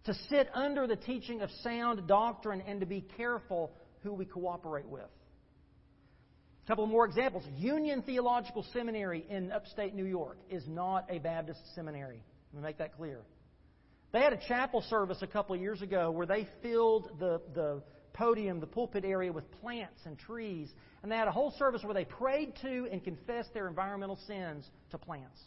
To 0.05 0.13
sit 0.29 0.49
under 0.53 0.87
the 0.87 0.95
teaching 0.95 1.41
of 1.41 1.49
sound 1.63 2.07
doctrine 2.07 2.61
and 2.65 2.79
to 2.79 2.85
be 2.85 3.01
careful 3.17 3.73
who 4.03 4.13
we 4.13 4.23
cooperate 4.23 4.87
with. 4.87 5.01
A 6.63 6.67
couple 6.67 6.87
more 6.87 7.05
examples. 7.05 7.43
Union 7.57 8.01
Theological 8.03 8.65
Seminary 8.71 9.25
in 9.29 9.51
upstate 9.51 9.93
New 9.93 10.05
York 10.05 10.37
is 10.49 10.63
not 10.65 11.05
a 11.09 11.19
Baptist 11.19 11.59
seminary. 11.75 12.23
Let 12.53 12.61
me 12.61 12.67
make 12.67 12.77
that 12.77 12.95
clear. 12.95 13.19
They 14.13 14.19
had 14.19 14.31
a 14.31 14.39
chapel 14.47 14.81
service 14.89 15.17
a 15.21 15.27
couple 15.27 15.55
of 15.55 15.61
years 15.61 15.81
ago 15.81 16.09
where 16.09 16.25
they 16.25 16.47
filled 16.61 17.11
the, 17.19 17.41
the 17.53 17.83
podium, 18.17 18.59
the 18.59 18.67
pulpit 18.67 19.05
area, 19.05 19.31
with 19.31 19.49
plants 19.61 20.01
and 20.05 20.17
trees. 20.17 20.69
And 21.03 21.11
they 21.11 21.15
had 21.15 21.27
a 21.27 21.31
whole 21.31 21.51
service 21.51 21.83
where 21.83 21.93
they 21.93 22.05
prayed 22.05 22.53
to 22.61 22.87
and 22.91 23.03
confessed 23.03 23.53
their 23.53 23.67
environmental 23.67 24.19
sins 24.27 24.69
to 24.91 24.97
plants. 24.97 25.39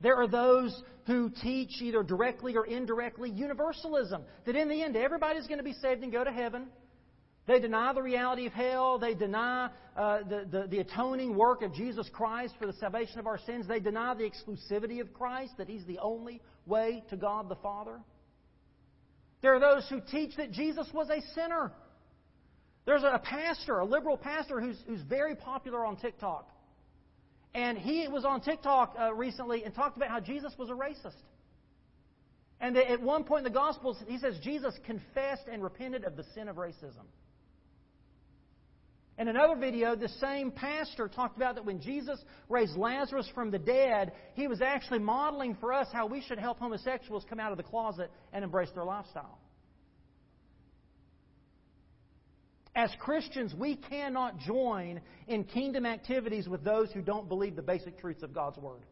There 0.00 0.16
are 0.16 0.28
those 0.28 0.82
who 1.06 1.30
teach 1.42 1.80
either 1.80 2.02
directly 2.02 2.56
or 2.56 2.66
indirectly 2.66 3.30
universalism, 3.30 4.22
that 4.44 4.56
in 4.56 4.68
the 4.68 4.82
end 4.82 4.96
everybody's 4.96 5.46
going 5.46 5.58
to 5.58 5.64
be 5.64 5.72
saved 5.74 6.02
and 6.02 6.12
go 6.12 6.24
to 6.24 6.32
heaven. 6.32 6.66
They 7.46 7.60
deny 7.60 7.92
the 7.92 8.02
reality 8.02 8.46
of 8.46 8.52
hell. 8.52 8.98
They 8.98 9.14
deny 9.14 9.68
uh, 9.96 10.20
the, 10.28 10.46
the, 10.50 10.66
the, 10.66 10.78
atoning 10.80 11.36
work 11.36 11.62
of 11.62 11.74
Jesus 11.74 12.08
Christ 12.12 12.54
for 12.58 12.66
the 12.66 12.72
salvation 12.74 13.18
of 13.18 13.26
our 13.26 13.38
sins. 13.38 13.68
They 13.68 13.80
deny 13.80 14.14
the 14.14 14.24
exclusivity 14.24 15.00
of 15.00 15.12
Christ, 15.12 15.52
that 15.58 15.68
He's 15.68 15.84
the 15.84 15.98
only 15.98 16.40
way 16.66 17.04
to 17.10 17.16
God 17.16 17.50
the 17.50 17.56
Father. 17.56 18.00
There 19.44 19.54
are 19.54 19.60
those 19.60 19.86
who 19.90 20.00
teach 20.00 20.36
that 20.36 20.52
Jesus 20.52 20.88
was 20.94 21.10
a 21.10 21.20
sinner. 21.34 21.70
There's 22.86 23.02
a 23.02 23.20
pastor, 23.22 23.78
a 23.78 23.84
liberal 23.84 24.16
pastor, 24.16 24.58
who's, 24.58 24.78
who's 24.86 25.02
very 25.02 25.36
popular 25.36 25.84
on 25.84 25.96
TikTok. 25.96 26.48
And 27.54 27.76
he 27.76 28.08
was 28.08 28.24
on 28.24 28.40
TikTok 28.40 28.96
uh, 28.98 29.12
recently 29.12 29.62
and 29.62 29.74
talked 29.74 29.98
about 29.98 30.08
how 30.08 30.18
Jesus 30.18 30.54
was 30.58 30.70
a 30.70 30.72
racist. 30.72 31.20
And 32.58 32.74
at 32.74 33.02
one 33.02 33.24
point 33.24 33.46
in 33.46 33.52
the 33.52 33.58
Gospels, 33.58 34.02
he 34.08 34.16
says 34.16 34.38
Jesus 34.42 34.74
confessed 34.86 35.46
and 35.52 35.62
repented 35.62 36.04
of 36.04 36.16
the 36.16 36.24
sin 36.34 36.48
of 36.48 36.56
racism. 36.56 37.04
In 39.16 39.28
another 39.28 39.54
video, 39.54 39.94
the 39.94 40.08
same 40.08 40.50
pastor 40.50 41.06
talked 41.06 41.36
about 41.36 41.54
that 41.54 41.64
when 41.64 41.80
Jesus 41.80 42.18
raised 42.48 42.76
Lazarus 42.76 43.28
from 43.32 43.52
the 43.52 43.60
dead, 43.60 44.12
he 44.34 44.48
was 44.48 44.60
actually 44.60 44.98
modeling 44.98 45.56
for 45.60 45.72
us 45.72 45.86
how 45.92 46.06
we 46.06 46.20
should 46.20 46.38
help 46.38 46.58
homosexuals 46.58 47.24
come 47.28 47.38
out 47.38 47.52
of 47.52 47.56
the 47.56 47.62
closet 47.62 48.10
and 48.32 48.42
embrace 48.42 48.70
their 48.74 48.84
lifestyle. 48.84 49.38
As 52.74 52.90
Christians, 52.98 53.54
we 53.54 53.76
cannot 53.76 54.40
join 54.40 55.00
in 55.28 55.44
kingdom 55.44 55.86
activities 55.86 56.48
with 56.48 56.64
those 56.64 56.90
who 56.90 57.02
don't 57.02 57.28
believe 57.28 57.54
the 57.54 57.62
basic 57.62 58.00
truths 58.00 58.24
of 58.24 58.34
God's 58.34 58.58
Word. 58.58 58.82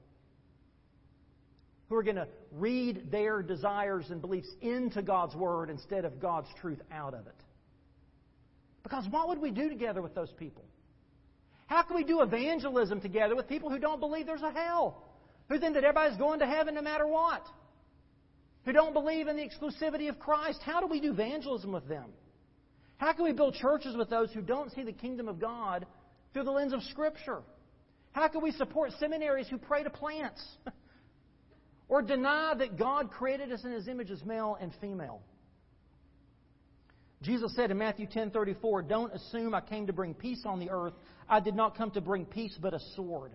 Who 1.89 1.97
are 1.97 2.05
going 2.05 2.17
to 2.17 2.29
read 2.53 3.11
their 3.11 3.43
desires 3.43 4.07
and 4.11 4.21
beliefs 4.21 4.49
into 4.61 5.03
God's 5.03 5.35
Word 5.35 5.69
instead 5.69 6.05
of 6.05 6.21
God's 6.21 6.49
truth 6.61 6.81
out 6.93 7.13
of 7.13 7.27
it. 7.27 7.42
Because 8.83 9.07
what 9.11 9.29
would 9.29 9.41
we 9.41 9.51
do 9.51 9.69
together 9.69 10.03
with 10.03 10.15
those 10.15 10.33
people? 10.39 10.65
How 11.67 11.83
can 11.83 11.97
we 11.97 12.05
do 12.05 12.23
evangelism 12.23 13.01
together 13.01 13.35
with 13.35 13.49
people 13.49 13.71
who 13.71 13.79
don't 13.79 14.01
believe 14.01 14.27
there's 14.27 14.43
a 14.43 14.53
hell? 14.53 15.05
Who 15.49 15.59
think 15.59 15.75
that 15.75 15.85
everybody's 15.85 16.19
going 16.19 16.41
to 16.41 16.47
heaven 16.47 16.75
no 16.75 16.83
matter 16.83 17.07
what? 17.07 17.43
Who 18.65 18.73
don't 18.73 18.93
believe 18.93 19.29
in 19.29 19.37
the 19.37 19.43
exclusivity 19.43 20.09
of 20.09 20.19
Christ? 20.19 20.61
How 20.65 20.81
do 20.81 20.87
we 20.87 21.01
do 21.01 21.13
evangelism 21.13 21.73
with 21.73 21.89
them? 21.89 22.11
How 22.99 23.13
can 23.13 23.25
we 23.25 23.33
build 23.33 23.55
churches 23.55 23.97
with 23.97 24.11
those 24.11 24.31
who 24.33 24.43
don't 24.43 24.71
see 24.73 24.85
the 24.85 24.93
kingdom 24.93 25.29
of 25.29 25.41
God 25.41 25.87
through 26.33 26.45
the 26.45 26.51
lens 26.51 26.73
of 26.73 26.83
Scripture? 26.85 27.43
How 28.13 28.29
can 28.29 28.43
we 28.43 28.53
support 28.53 28.93
seminaries 29.01 29.49
who 29.49 29.59
pray 29.59 29.83
to 29.83 29.91
plants? 29.91 30.41
or 31.89 32.03
deny 32.03 32.55
that 32.57 32.79
God 32.79 33.11
created 33.11 33.51
us 33.51 33.65
in 33.65 33.73
His 33.73 33.89
image 33.89 34.11
as 34.11 34.25
male 34.25 34.57
and 34.61 34.73
female? 34.81 35.23
Jesus 37.23 37.55
said 37.55 37.71
in 37.71 37.79
Matthew 37.79 38.07
10:34, 38.07 38.83
"Don't 38.83 39.13
assume 39.15 39.55
I 39.55 39.61
came 39.61 39.87
to 39.87 39.93
bring 39.93 40.13
peace 40.13 40.45
on 40.45 40.59
the 40.59 40.71
earth. 40.71 40.95
I 41.29 41.41
did 41.41 41.55
not 41.55 41.77
come 41.77 41.91
to 41.93 42.01
bring 42.01 42.27
peace 42.27 42.57
but 42.61 42.75
a 42.75 42.81
sword." 42.97 43.33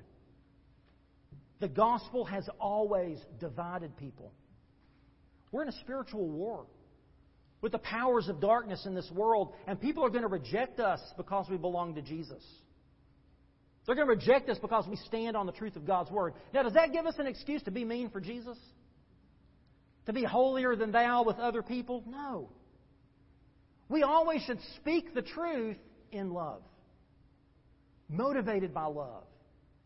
The 1.59 1.69
gospel 1.69 2.25
has 2.25 2.47
always 2.59 3.19
divided 3.39 3.95
people. 3.97 4.31
We're 5.51 5.63
in 5.63 5.69
a 5.69 5.79
spiritual 5.83 6.27
war. 6.27 6.67
with 7.61 7.71
the 7.71 7.79
powers 7.79 8.27
of 8.27 8.39
darkness 8.39 8.85
in 8.85 8.93
this 8.93 9.09
world, 9.11 9.53
and 9.65 9.81
people 9.81 10.05
are 10.05 10.09
going 10.09 10.21
to 10.21 10.27
reject 10.27 10.79
us 10.79 11.01
because 11.17 11.47
we 11.49 11.57
belong 11.57 11.95
to 11.95 12.01
Jesus. 12.01 12.43
They're 13.85 13.95
going 13.95 14.07
to 14.07 14.13
reject 14.13 14.49
us 14.49 14.59
because 14.59 14.85
we 14.87 14.97
stand 15.07 15.37
on 15.37 15.45
the 15.45 15.53
truth 15.53 15.75
of 15.75 15.85
God's 15.85 16.11
Word. 16.11 16.33
Now, 16.53 16.63
does 16.63 16.73
that 16.73 16.91
give 16.91 17.05
us 17.05 17.15
an 17.19 17.25
excuse 17.25 17.63
to 17.63 17.71
be 17.71 17.85
mean 17.85 18.09
for 18.09 18.19
Jesus? 18.19 18.57
To 20.07 20.13
be 20.13 20.23
holier 20.23 20.75
than 20.75 20.91
thou 20.91 21.23
with 21.23 21.37
other 21.37 21.63
people? 21.63 22.03
No. 22.05 22.49
We 23.89 24.03
always 24.03 24.41
should 24.43 24.59
speak 24.75 25.13
the 25.13 25.21
truth 25.21 25.77
in 26.11 26.33
love, 26.33 26.61
motivated 28.09 28.73
by 28.73 28.85
love, 28.85 29.23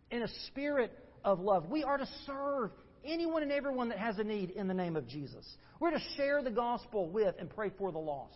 in 0.10 0.24
a 0.24 0.28
spirit 0.48 0.92
of 1.24 1.40
love. 1.40 1.70
We 1.70 1.84
are 1.84 1.98
to 1.98 2.08
serve 2.26 2.72
anyone 3.06 3.44
and 3.44 3.52
everyone 3.52 3.90
that 3.90 4.00
has 4.00 4.18
a 4.20 4.24
need 4.24 4.52
in 4.52 4.68
the 4.68 4.74
name 4.74 4.96
of 4.96 5.08
Jesus. 5.08 5.46
We're 5.80 5.92
to 5.92 6.02
share 6.18 6.44
the 6.44 6.52
gospel 6.52 7.10
with 7.10 7.36
and 7.40 7.50
pray 7.50 7.72
for 7.78 7.92
the 7.92 8.00
lost. 8.00 8.36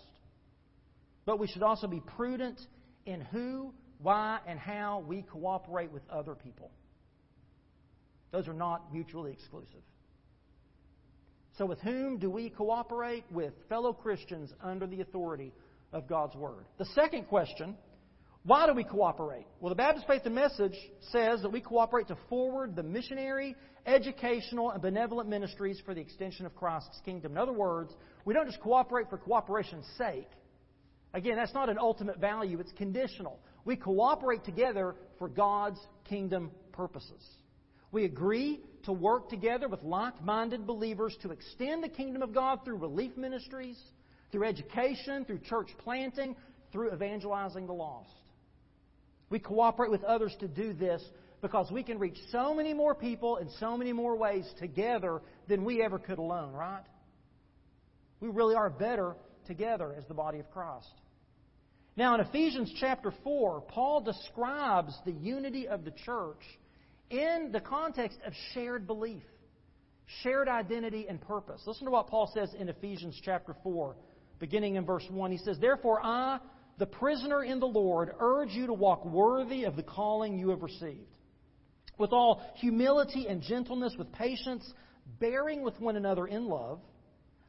But 1.26 1.40
we 1.40 1.48
should 1.48 1.64
also 1.64 1.88
be 1.88 2.02
prudent 2.16 2.60
in 3.06 3.22
who, 3.22 3.74
why, 4.00 4.40
and 4.48 4.60
how 4.60 5.04
we 5.08 5.24
cooperate 5.24 5.92
with 5.92 6.04
other 6.10 6.36
people. 6.36 6.72
Those 8.32 8.48
are 8.48 8.54
not 8.54 8.94
mutually 8.94 9.32
exclusive. 9.32 9.82
So, 11.58 11.66
with 11.66 11.80
whom 11.80 12.18
do 12.18 12.30
we 12.30 12.50
cooperate? 12.50 13.24
With 13.32 13.54
fellow 13.70 13.94
Christians 13.94 14.54
under 14.62 14.88
the 14.88 15.02
authority 15.02 15.54
of 15.94 16.08
God's 16.08 16.36
Word. 16.36 16.66
The 16.78 16.86
second 16.86 17.28
question 17.28 17.76
why 18.46 18.68
do 18.68 18.74
we 18.74 18.84
cooperate? 18.84 19.48
Well, 19.60 19.70
the 19.70 19.76
Baptist 19.76 20.06
Faith 20.06 20.22
and 20.26 20.36
Message 20.36 20.76
says 21.12 21.42
that 21.42 21.52
we 21.52 21.62
cooperate 21.62 22.10
to 22.10 22.18
forward 22.30 22.76
the 22.76 22.84
missionary, 22.84 23.56
educational, 23.88 24.70
and 24.70 24.80
benevolent 24.84 25.28
ministries 25.28 25.82
for 25.84 25.96
the 25.96 26.02
extension 26.02 26.46
of 26.46 26.56
Christ's 26.56 27.02
kingdom. 27.04 27.32
In 27.32 27.38
other 27.40 27.54
words, 27.54 27.92
we 28.24 28.36
don't 28.36 28.46
just 28.46 28.60
cooperate 28.60 29.10
for 29.10 29.18
cooperation's 29.18 29.88
sake. 29.98 30.30
Again, 31.16 31.38
that's 31.38 31.56
not 31.56 31.70
an 31.70 31.80
ultimate 31.80 32.20
value, 32.20 32.60
it's 32.60 32.72
conditional. 32.74 33.40
We 33.64 33.78
cooperate 33.78 34.44
together 34.44 34.94
for 35.18 35.28
God's 35.28 35.80
kingdom 36.04 36.52
purposes. 36.72 37.26
We 37.92 38.06
agree 38.06 38.60
to 38.86 38.94
work 38.94 39.30
together 39.30 39.68
with 39.68 39.84
like 39.84 40.24
minded 40.24 40.66
believers 40.66 41.16
to 41.22 41.32
extend 41.32 41.84
the 41.84 41.90
kingdom 41.90 42.22
of 42.22 42.34
God 42.34 42.60
through 42.64 42.78
relief 42.78 43.16
ministries, 43.18 43.80
through 44.32 44.48
education, 44.48 45.26
through 45.26 45.40
church 45.40 45.70
planting, 45.80 46.36
through 46.72 46.94
evangelizing 46.94 47.68
the 47.68 47.74
lost. 47.74 48.10
We 49.30 49.40
cooperate 49.40 49.92
with 49.92 50.04
others 50.04 50.36
to 50.40 50.48
do 50.48 50.74
this 50.74 51.04
because 51.42 51.72
we 51.72 51.84
can 51.84 52.00
reach 52.00 52.18
so 52.32 52.54
many 52.54 52.74
more 52.74 52.96
people 52.96 53.38
in 53.38 53.50
so 53.60 53.78
many 53.78 53.94
more 53.94 54.16
ways 54.16 54.46
together 54.60 55.22
than 55.48 55.64
we 55.64 55.82
ever 55.82 56.00
could 56.00 56.18
alone, 56.18 56.54
right? 56.54 56.84
We 58.20 58.30
really 58.30 58.56
are 58.56 58.70
better 58.70 59.16
together 59.46 59.94
as 59.98 60.06
the 60.06 60.14
body 60.14 60.40
of 60.40 60.50
Christ. 60.52 60.90
Now, 61.98 62.16
in 62.16 62.22
Ephesians 62.22 62.74
chapter 62.80 63.14
4, 63.24 63.62
Paul 63.62 64.02
describes 64.02 64.94
the 65.06 65.12
unity 65.12 65.68
of 65.68 65.86
the 65.86 65.92
church 65.92 66.42
in 67.10 67.50
the 67.52 67.60
context 67.60 68.18
of 68.26 68.34
shared 68.54 68.88
belief, 68.88 69.24
shared 70.24 70.48
identity, 70.48 71.08
and 71.08 71.22
purpose. 71.22 71.62
Listen 71.66 71.86
to 71.86 71.92
what 71.92 72.08
Paul 72.08 72.32
says 72.34 72.54
in 72.58 72.70
Ephesians 72.70 73.20
chapter 73.24 73.56
4, 73.64 73.96
beginning 74.40 74.76
in 74.76 74.86
verse 74.86 75.06
1. 75.10 75.32
He 75.32 75.38
says, 75.38 75.58
Therefore, 75.60 76.00
I 76.04 76.40
the 76.78 76.86
prisoner 76.86 77.44
in 77.44 77.60
the 77.60 77.68
Lord, 77.68 78.14
urge 78.20 78.50
you 78.50 78.68
to 78.68 78.74
walk 78.74 79.06
worthy 79.06 79.64
of 79.64 79.76
the 79.76 79.84
calling 79.84 80.38
you 80.38 80.50
have 80.50 80.62
received. 80.62 81.08
With 81.98 82.12
all 82.12 82.42
humility 82.56 83.28
and 83.30 83.42
gentleness, 83.42 83.96
with 83.98 84.12
patience, 84.12 84.70
bearing 85.20 85.62
with 85.62 85.80
one 85.80 85.96
another 85.96 86.28
in 86.28 86.48
love, 86.48 86.82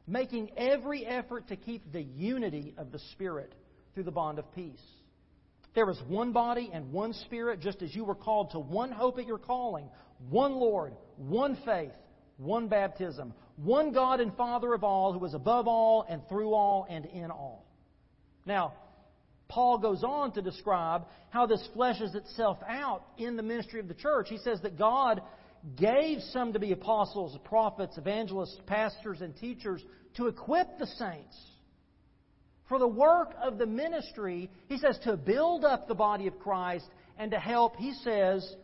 making 0.07 0.51
every 0.55 1.05
effort 1.05 1.49
to 1.49 1.57
keep 1.57 1.91
the 1.91 2.01
unity 2.01 2.73
of 2.77 2.91
the 2.93 2.99
Spirit 3.11 3.53
through 3.93 4.03
the 4.03 4.11
bond 4.11 4.39
of 4.39 4.49
peace. 4.55 4.81
There 5.75 5.89
is 5.89 5.99
one 6.07 6.31
body 6.31 6.71
and 6.73 6.91
one 6.91 7.13
Spirit, 7.13 7.59
just 7.59 7.81
as 7.81 7.95
you 7.95 8.03
were 8.03 8.15
called 8.15 8.51
to 8.51 8.59
one 8.59 8.91
hope 8.91 9.19
at 9.19 9.27
your 9.27 9.37
calling, 9.37 9.89
one 10.29 10.55
Lord, 10.55 10.93
one 11.17 11.57
faith, 11.65 11.91
one 12.37 12.67
baptism, 12.67 13.33
one 13.57 13.91
God 13.91 14.19
and 14.19 14.35
Father 14.35 14.73
of 14.73 14.83
all, 14.83 15.13
who 15.13 15.23
is 15.25 15.33
above 15.33 15.67
all 15.67 16.05
and 16.07 16.21
through 16.29 16.53
all 16.53 16.85
and 16.89 17.05
in 17.05 17.31
all. 17.31 17.65
Now, 18.45 18.73
Paul 19.49 19.77
goes 19.77 20.03
on 20.03 20.33
to 20.33 20.41
describe 20.41 21.05
how 21.29 21.45
this 21.45 21.65
fleshes 21.75 22.15
itself 22.15 22.57
out 22.67 23.03
in 23.17 23.35
the 23.35 23.43
ministry 23.43 23.79
of 23.79 23.87
the 23.87 23.93
church. 23.93 24.27
He 24.29 24.37
says 24.37 24.61
that 24.61 24.77
God 24.77 25.21
gave 25.75 26.19
some 26.31 26.53
to 26.53 26.59
be 26.59 26.71
apostles, 26.71 27.37
prophets, 27.43 27.97
evangelists, 27.97 28.59
pastors, 28.65 29.21
and 29.21 29.35
teachers 29.35 29.83
to 30.15 30.27
equip 30.27 30.77
the 30.79 30.87
saints 30.87 31.37
for 32.67 32.79
the 32.79 32.87
work 32.87 33.33
of 33.41 33.57
the 33.57 33.65
ministry. 33.65 34.49
He 34.67 34.77
says 34.77 34.97
to 35.03 35.17
build 35.17 35.65
up 35.65 35.87
the 35.87 35.95
body 35.95 36.27
of 36.27 36.39
Christ 36.39 36.87
and 37.17 37.31
to 37.31 37.39
help, 37.39 37.75
he 37.77 37.93
says, 38.03 38.55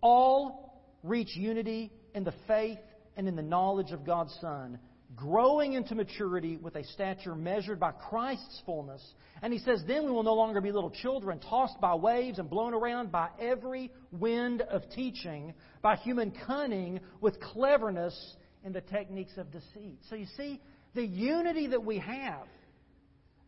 all 0.00 0.82
reach 1.02 1.36
unity 1.36 1.92
in 2.14 2.24
the 2.24 2.34
faith 2.46 2.78
and 3.16 3.28
in 3.28 3.36
the 3.36 3.42
knowledge 3.42 3.92
of 3.92 4.04
God's 4.04 4.36
Son 4.40 4.78
growing 5.16 5.74
into 5.74 5.94
maturity 5.94 6.56
with 6.56 6.76
a 6.76 6.84
stature 6.84 7.34
measured 7.34 7.78
by 7.78 7.92
Christ's 7.92 8.62
fullness. 8.66 9.02
And 9.42 9.52
he 9.52 9.58
says, 9.58 9.82
Then 9.86 10.04
we 10.04 10.10
will 10.10 10.22
no 10.22 10.34
longer 10.34 10.60
be 10.60 10.72
little 10.72 10.90
children, 10.90 11.38
tossed 11.38 11.80
by 11.80 11.94
waves 11.94 12.38
and 12.38 12.48
blown 12.48 12.74
around 12.74 13.12
by 13.12 13.28
every 13.40 13.90
wind 14.10 14.62
of 14.62 14.88
teaching, 14.90 15.54
by 15.82 15.96
human 15.96 16.32
cunning, 16.46 17.00
with 17.20 17.40
cleverness 17.40 18.36
in 18.64 18.72
the 18.72 18.80
techniques 18.80 19.36
of 19.36 19.50
deceit. 19.50 19.98
So 20.08 20.16
you 20.16 20.26
see, 20.36 20.60
the 20.94 21.06
unity 21.06 21.68
that 21.68 21.84
we 21.84 21.98
have, 21.98 22.46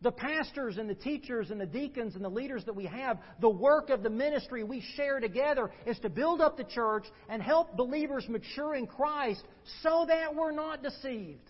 the 0.01 0.11
pastors 0.11 0.77
and 0.77 0.89
the 0.89 0.95
teachers 0.95 1.49
and 1.49 1.59
the 1.59 1.65
deacons 1.65 2.15
and 2.15 2.23
the 2.23 2.29
leaders 2.29 2.63
that 2.65 2.75
we 2.75 2.85
have, 2.85 3.17
the 3.41 3.49
work 3.49 3.89
of 3.89 4.03
the 4.03 4.09
ministry 4.09 4.63
we 4.63 4.83
share 4.95 5.19
together 5.19 5.71
is 5.85 5.97
to 5.99 6.09
build 6.09 6.39
up 6.39 6.57
the 6.57 6.63
church 6.63 7.05
and 7.29 7.41
help 7.41 7.75
believers 7.75 8.25
mature 8.29 8.75
in 8.75 8.85
Christ 8.85 9.43
so 9.81 10.05
that 10.07 10.35
we're 10.35 10.51
not 10.51 10.83
deceived 10.83 11.49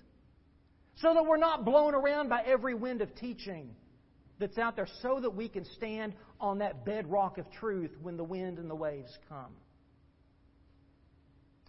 so 1.01 1.13
that 1.13 1.25
we're 1.25 1.38
not 1.38 1.63
blown 1.63 1.93
around 1.93 2.29
by 2.29 2.41
every 2.43 2.73
wind 2.73 3.01
of 3.01 3.13
teaching 3.15 3.69
that's 4.39 4.57
out 4.57 4.75
there, 4.75 4.88
so 5.01 5.19
that 5.19 5.31
we 5.31 5.49
can 5.49 5.65
stand 5.75 6.13
on 6.39 6.60
that 6.60 6.86
bedrock 6.86 7.38
of 7.38 7.49
truth 7.51 7.91
when 8.01 8.17
the 8.17 8.23
wind 8.23 8.60
and 8.60 8.69
the 8.69 8.75
waves 8.75 9.12
come. 9.29 9.51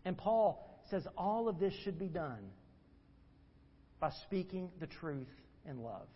And 0.04 0.16
Paul 0.16 0.82
says 0.90 1.06
all 1.16 1.48
of 1.48 1.58
this 1.58 1.74
should 1.82 1.98
be 1.98 2.08
done 2.08 2.50
by 4.00 4.10
speaking 4.26 4.70
the 4.80 4.86
truth 4.86 5.28
in 5.68 5.82
love. 5.82 6.06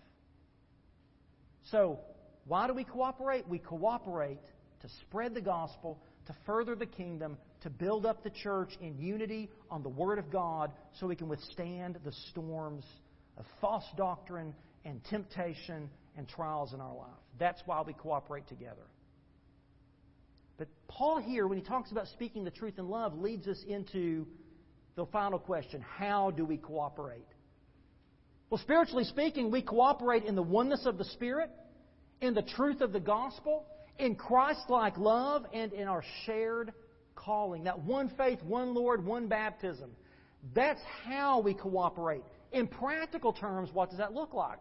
So, 1.70 2.00
why 2.46 2.66
do 2.66 2.74
we 2.74 2.84
cooperate? 2.84 3.48
We 3.48 3.58
cooperate 3.58 4.40
to 4.80 4.88
spread 5.00 5.34
the 5.34 5.40
gospel, 5.40 6.00
to 6.26 6.34
further 6.44 6.74
the 6.74 6.86
kingdom, 6.86 7.36
to 7.62 7.70
build 7.70 8.04
up 8.04 8.24
the 8.24 8.30
church 8.30 8.70
in 8.80 8.98
unity 8.98 9.48
on 9.70 9.82
the 9.82 9.88
Word 9.88 10.18
of 10.18 10.30
God 10.30 10.72
so 10.98 11.06
we 11.06 11.16
can 11.16 11.28
withstand 11.28 11.98
the 12.04 12.12
storms 12.30 12.84
of 13.38 13.44
false 13.60 13.84
doctrine 13.96 14.54
and 14.84 15.00
temptation 15.04 15.88
and 16.16 16.28
trials 16.28 16.74
in 16.74 16.80
our 16.80 16.94
life. 16.94 17.08
That's 17.38 17.62
why 17.64 17.82
we 17.82 17.92
cooperate 17.92 18.48
together. 18.48 18.82
But 20.58 20.68
Paul 20.88 21.18
here, 21.18 21.46
when 21.46 21.58
he 21.58 21.64
talks 21.64 21.92
about 21.92 22.08
speaking 22.08 22.44
the 22.44 22.50
truth 22.50 22.78
in 22.78 22.88
love, 22.88 23.18
leads 23.18 23.46
us 23.46 23.62
into 23.66 24.26
the 24.96 25.06
final 25.06 25.38
question 25.38 25.80
how 25.80 26.30
do 26.30 26.44
we 26.44 26.56
cooperate? 26.56 27.26
Well, 28.52 28.60
spiritually 28.60 29.04
speaking, 29.04 29.50
we 29.50 29.62
cooperate 29.62 30.24
in 30.24 30.34
the 30.34 30.42
oneness 30.42 30.84
of 30.84 30.98
the 30.98 31.06
Spirit, 31.06 31.48
in 32.20 32.34
the 32.34 32.42
truth 32.42 32.82
of 32.82 32.92
the 32.92 33.00
gospel, 33.00 33.64
in 33.98 34.14
Christ 34.14 34.68
like 34.68 34.98
love, 34.98 35.46
and 35.54 35.72
in 35.72 35.88
our 35.88 36.04
shared 36.26 36.74
calling. 37.14 37.64
That 37.64 37.78
one 37.78 38.12
faith, 38.18 38.42
one 38.42 38.74
Lord, 38.74 39.06
one 39.06 39.26
baptism. 39.26 39.92
That's 40.54 40.82
how 41.06 41.40
we 41.40 41.54
cooperate. 41.54 42.24
In 42.52 42.66
practical 42.66 43.32
terms, 43.32 43.70
what 43.72 43.88
does 43.88 43.96
that 44.00 44.12
look 44.12 44.34
like? 44.34 44.60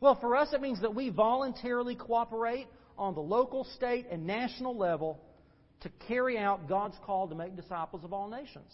Well, 0.00 0.14
for 0.18 0.34
us, 0.34 0.54
it 0.54 0.62
means 0.62 0.80
that 0.80 0.94
we 0.94 1.10
voluntarily 1.10 1.96
cooperate 1.96 2.66
on 2.96 3.14
the 3.14 3.20
local, 3.20 3.64
state, 3.76 4.06
and 4.10 4.26
national 4.26 4.74
level 4.74 5.20
to 5.82 5.90
carry 6.08 6.38
out 6.38 6.66
God's 6.66 6.96
call 7.04 7.28
to 7.28 7.34
make 7.34 7.56
disciples 7.56 8.04
of 8.04 8.14
all 8.14 8.30
nations. 8.30 8.72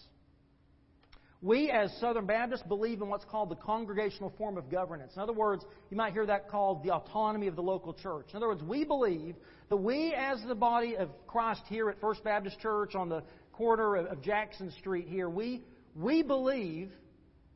We, 1.40 1.70
as 1.70 1.92
Southern 2.00 2.26
Baptists, 2.26 2.64
believe 2.66 3.00
in 3.00 3.08
what's 3.08 3.24
called 3.24 3.48
the 3.48 3.56
congregational 3.56 4.32
form 4.36 4.58
of 4.58 4.68
governance. 4.68 5.12
In 5.14 5.22
other 5.22 5.32
words, 5.32 5.64
you 5.88 5.96
might 5.96 6.12
hear 6.12 6.26
that 6.26 6.48
called 6.48 6.82
the 6.82 6.90
autonomy 6.90 7.46
of 7.46 7.54
the 7.54 7.62
local 7.62 7.94
church. 7.94 8.26
In 8.30 8.36
other 8.38 8.48
words, 8.48 8.62
we 8.62 8.84
believe 8.84 9.36
that 9.68 9.76
we, 9.76 10.14
as 10.14 10.42
the 10.48 10.56
body 10.56 10.96
of 10.96 11.10
Christ 11.28 11.62
here 11.68 11.90
at 11.90 12.00
First 12.00 12.24
Baptist 12.24 12.58
Church 12.58 12.96
on 12.96 13.08
the 13.08 13.22
corner 13.52 13.96
of 13.96 14.20
Jackson 14.20 14.72
Street 14.80 15.06
here, 15.06 15.28
we, 15.30 15.62
we 15.94 16.22
believe 16.22 16.90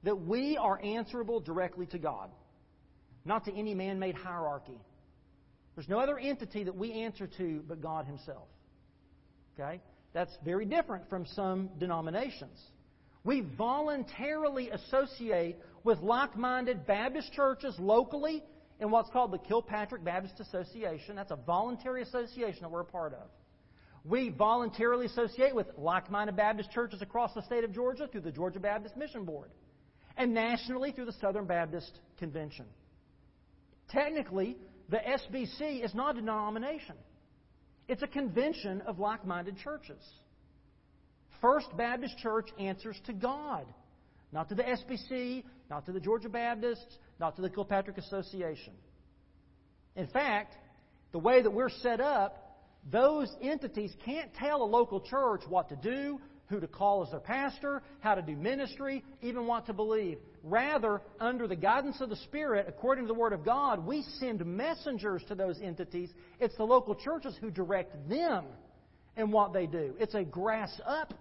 that 0.05 0.17
we 0.17 0.57
are 0.57 0.81
answerable 0.83 1.41
directly 1.41 1.87
to 1.87 1.99
God, 1.99 2.31
not 3.25 3.45
to 3.47 3.53
any 3.53 3.75
man 3.75 3.99
made 3.99 4.15
hierarchy. 4.15 4.79
There's 5.75 5.89
no 5.89 5.99
other 5.99 6.19
entity 6.19 6.65
that 6.65 6.77
we 6.77 6.93
answer 6.93 7.27
to 7.39 7.65
but 7.67 7.81
God 7.81 8.07
Himself. 8.07 8.47
Okay? 9.59 9.81
That's 10.13 10.37
very 10.45 10.67
different 10.67 11.09
from 11.09 11.27
some 11.27 11.71
denominations. 11.79 12.61
We 13.25 13.43
voluntarily 13.57 14.71
associate 14.71 15.57
with 15.85 16.01
like 16.01 16.37
minded 16.37 16.87
Baptist 16.87 17.33
churches 17.33 17.75
locally 17.79 18.43
in 18.81 18.91
what's 18.91 19.11
called 19.11 19.31
the 19.31 19.39
Kilpatrick 19.39 20.05
Baptist 20.05 20.41
Association. 20.41 21.15
That's 21.15 21.31
a 21.31 21.37
voluntary 21.37 22.03
association 22.03 22.63
that 22.63 22.71
we're 22.71 22.81
a 22.81 22.85
part 22.85 23.15
of. 23.15 23.29
We 24.05 24.31
voluntarily 24.31 25.07
associate 25.07 25.55
with 25.55 25.69
like 25.79 26.11
minded 26.11 26.37
Baptist 26.37 26.73
churches 26.73 27.03
across 27.03 27.33
the 27.35 27.43
state 27.43 27.63
of 27.63 27.73
Georgia 27.73 28.09
through 28.09 28.23
the 28.23 28.33
Georgia 28.33 28.59
Baptist 28.59 28.97
Mission 28.97 29.25
Board, 29.25 29.51
and 30.17 30.35
nationally 30.35 30.91
through 30.91 31.05
the 31.05 31.13
Southern 31.21 31.47
Baptist 31.47 32.01
Convention. 32.19 32.67
Technically, 33.89 34.57
the 34.89 34.97
SBC 34.97 35.85
is 35.85 35.95
not 35.95 36.17
a 36.17 36.21
denomination, 36.21 36.97
it's 37.87 38.03
a 38.03 38.09
convention 38.09 38.81
of 38.83 38.99
like 38.99 39.25
minded 39.25 39.57
churches. 39.59 40.03
First 41.43 41.77
Baptist 41.77 42.17
Church 42.19 42.49
answers 42.59 42.99
to 43.07 43.13
God, 43.13 43.67
not 44.33 44.49
to 44.49 44.55
the 44.55 44.63
SBC, 44.63 45.45
not 45.69 45.85
to 45.87 45.93
the 45.93 46.01
Georgia 46.01 46.29
Baptists, 46.29 46.97
not 47.19 47.37
to 47.37 47.43
the 47.43 47.51
Kilpatrick 47.51 47.99
Association. 47.99 48.73
In 49.97 50.07
fact, 50.07 50.55
the 51.11 51.19
way 51.19 51.43
that 51.43 51.51
we're 51.51 51.69
set 51.69 52.01
up, 52.01 52.61
those 52.91 53.29
entities 53.43 53.93
can't 54.05 54.33
tell 54.35 54.63
a 54.63 54.65
local 54.65 55.01
church 55.01 55.43
what 55.49 55.69
to 55.69 55.77
do, 55.77 56.21
who 56.47 56.61
to 56.61 56.67
call 56.69 57.03
as 57.03 57.11
their 57.11 57.21
pastor, 57.21 57.83
how 58.01 58.15
to 58.15 58.23
do 58.23 58.37
ministry, 58.37 59.05
even 59.21 59.47
what 59.47 59.67
to 59.67 59.73
believe. 59.73 60.19
Rather, 60.43 61.01
under 61.19 61.49
the 61.49 61.57
guidance 61.57 62.01
of 62.01 62.09
the 62.09 62.17
Spirit, 62.17 62.67
according 62.69 63.05
to 63.05 63.09
the 63.09 63.19
Word 63.19 63.33
of 63.33 63.45
God, 63.45 63.85
we 63.85 64.05
send 64.19 64.45
messengers 64.45 65.23
to 65.29 65.35
those 65.35 65.61
entities. 65.61 66.11
It's 66.39 66.57
the 66.57 66.65
local 66.65 66.95
churches 66.95 67.37
who 67.41 67.51
direct 67.51 68.09
them 68.09 68.45
in 69.17 69.31
what 69.31 69.53
they 69.53 69.67
do. 69.67 69.95
It's 69.99 70.15
a 70.15 70.25
grass 70.25 70.81
up 70.87 71.15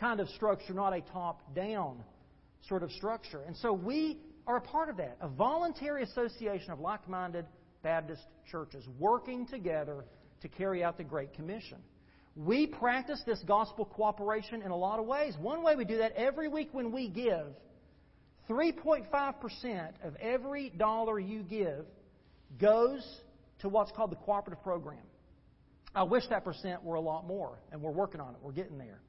kind 0.00 0.18
of 0.18 0.28
structure, 0.30 0.72
not 0.72 0.92
a 0.94 1.02
top 1.02 1.54
down 1.54 2.02
sort 2.68 2.82
of 2.82 2.90
structure. 2.92 3.42
And 3.46 3.56
so 3.58 3.72
we 3.72 4.18
are 4.46 4.56
a 4.56 4.60
part 4.60 4.88
of 4.88 4.96
that 4.96 5.16
a 5.20 5.28
voluntary 5.28 6.02
association 6.02 6.72
of 6.72 6.80
like 6.80 7.08
minded 7.08 7.44
Baptist 7.82 8.22
churches 8.50 8.84
working 8.98 9.46
together 9.46 10.04
to 10.40 10.48
carry 10.48 10.82
out 10.82 10.96
the 10.96 11.04
Great 11.04 11.34
Commission. 11.34 11.78
We 12.36 12.66
practice 12.66 13.20
this 13.26 13.40
gospel 13.46 13.84
cooperation 13.84 14.62
in 14.62 14.70
a 14.70 14.76
lot 14.76 14.98
of 14.98 15.06
ways. 15.06 15.34
One 15.38 15.62
way 15.62 15.76
we 15.76 15.84
do 15.84 15.98
that 15.98 16.12
every 16.12 16.48
week 16.48 16.70
when 16.72 16.92
we 16.92 17.08
give, 17.08 17.46
3.5% 18.48 19.90
of 20.04 20.16
every 20.16 20.70
dollar 20.70 21.18
you 21.18 21.42
give 21.42 21.84
goes 22.58 23.06
to 23.60 23.68
what's 23.68 23.92
called 23.92 24.10
the 24.10 24.16
cooperative 24.16 24.62
program. 24.62 24.98
I 25.94 26.04
wish 26.04 26.24
that 26.30 26.44
percent 26.44 26.82
were 26.84 26.94
a 26.94 27.00
lot 27.00 27.26
more, 27.26 27.58
and 27.72 27.82
we're 27.82 27.90
working 27.90 28.20
on 28.20 28.30
it. 28.30 28.36
We're 28.42 28.52
getting 28.52 28.78
there. 28.78 29.00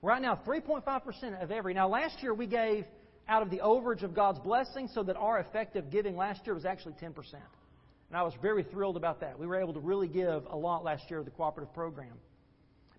Right 0.00 0.22
now, 0.22 0.40
3.5% 0.46 1.42
of 1.42 1.50
every. 1.50 1.74
Now, 1.74 1.88
last 1.88 2.22
year 2.22 2.32
we 2.32 2.46
gave 2.46 2.84
out 3.28 3.42
of 3.42 3.50
the 3.50 3.58
overage 3.58 4.02
of 4.02 4.14
God's 4.14 4.38
blessing 4.38 4.88
so 4.94 5.02
that 5.02 5.16
our 5.16 5.38
effective 5.38 5.90
giving 5.90 6.16
last 6.16 6.40
year 6.46 6.54
was 6.54 6.64
actually 6.64 6.94
10%. 6.94 7.14
And 7.34 8.16
I 8.16 8.22
was 8.22 8.32
very 8.40 8.62
thrilled 8.62 8.96
about 8.96 9.20
that. 9.20 9.38
We 9.38 9.46
were 9.46 9.60
able 9.60 9.74
to 9.74 9.80
really 9.80 10.08
give 10.08 10.44
a 10.48 10.56
lot 10.56 10.84
last 10.84 11.04
year 11.10 11.18
of 11.18 11.24
the 11.24 11.30
cooperative 11.30 11.74
program. 11.74 12.14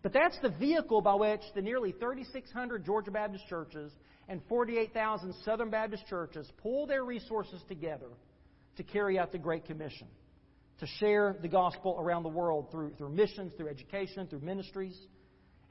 But 0.02 0.14
that's 0.14 0.38
the 0.42 0.50
vehicle 0.50 1.02
by 1.02 1.16
which 1.16 1.42
the 1.56 1.62
nearly 1.62 1.94
3,600 1.94 2.86
Georgia 2.86 3.12
Baptist 3.12 3.48
churches 3.48 3.92
and 4.28 4.42
48,000 4.48 5.34
Southern 5.44 5.70
Baptist 5.70 6.06
churches 6.08 6.50
pull 6.62 6.86
their 6.86 7.04
resources 7.04 7.62
together 7.68 8.10
to 8.78 8.84
carry 8.84 9.18
out 9.18 9.32
the 9.32 9.38
Great 9.38 9.66
Commission, 9.66 10.08
to 10.80 10.86
share 11.00 11.36
the 11.42 11.48
gospel 11.48 11.98
around 12.00 12.24
the 12.24 12.30
world 12.30 12.70
through, 12.72 12.92
through 12.98 13.10
missions, 13.10 13.52
through 13.58 13.68
education, 13.68 14.28
through 14.28 14.40
ministries. 14.42 14.98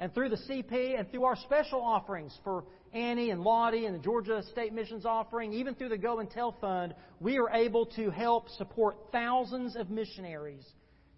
And 0.00 0.14
through 0.14 0.28
the 0.28 0.36
CP 0.36 0.98
and 0.98 1.10
through 1.10 1.24
our 1.24 1.36
special 1.36 1.80
offerings 1.80 2.36
for 2.44 2.64
Annie 2.92 3.30
and 3.30 3.42
Lottie 3.42 3.86
and 3.86 3.94
the 3.94 4.02
Georgia 4.02 4.42
State 4.52 4.72
Missions 4.72 5.04
offering, 5.04 5.52
even 5.52 5.74
through 5.74 5.88
the 5.88 5.98
Go 5.98 6.20
and 6.20 6.30
Tell 6.30 6.52
Fund, 6.60 6.94
we 7.20 7.38
are 7.38 7.50
able 7.50 7.86
to 7.86 8.10
help 8.10 8.48
support 8.50 8.96
thousands 9.10 9.74
of 9.76 9.90
missionaries 9.90 10.64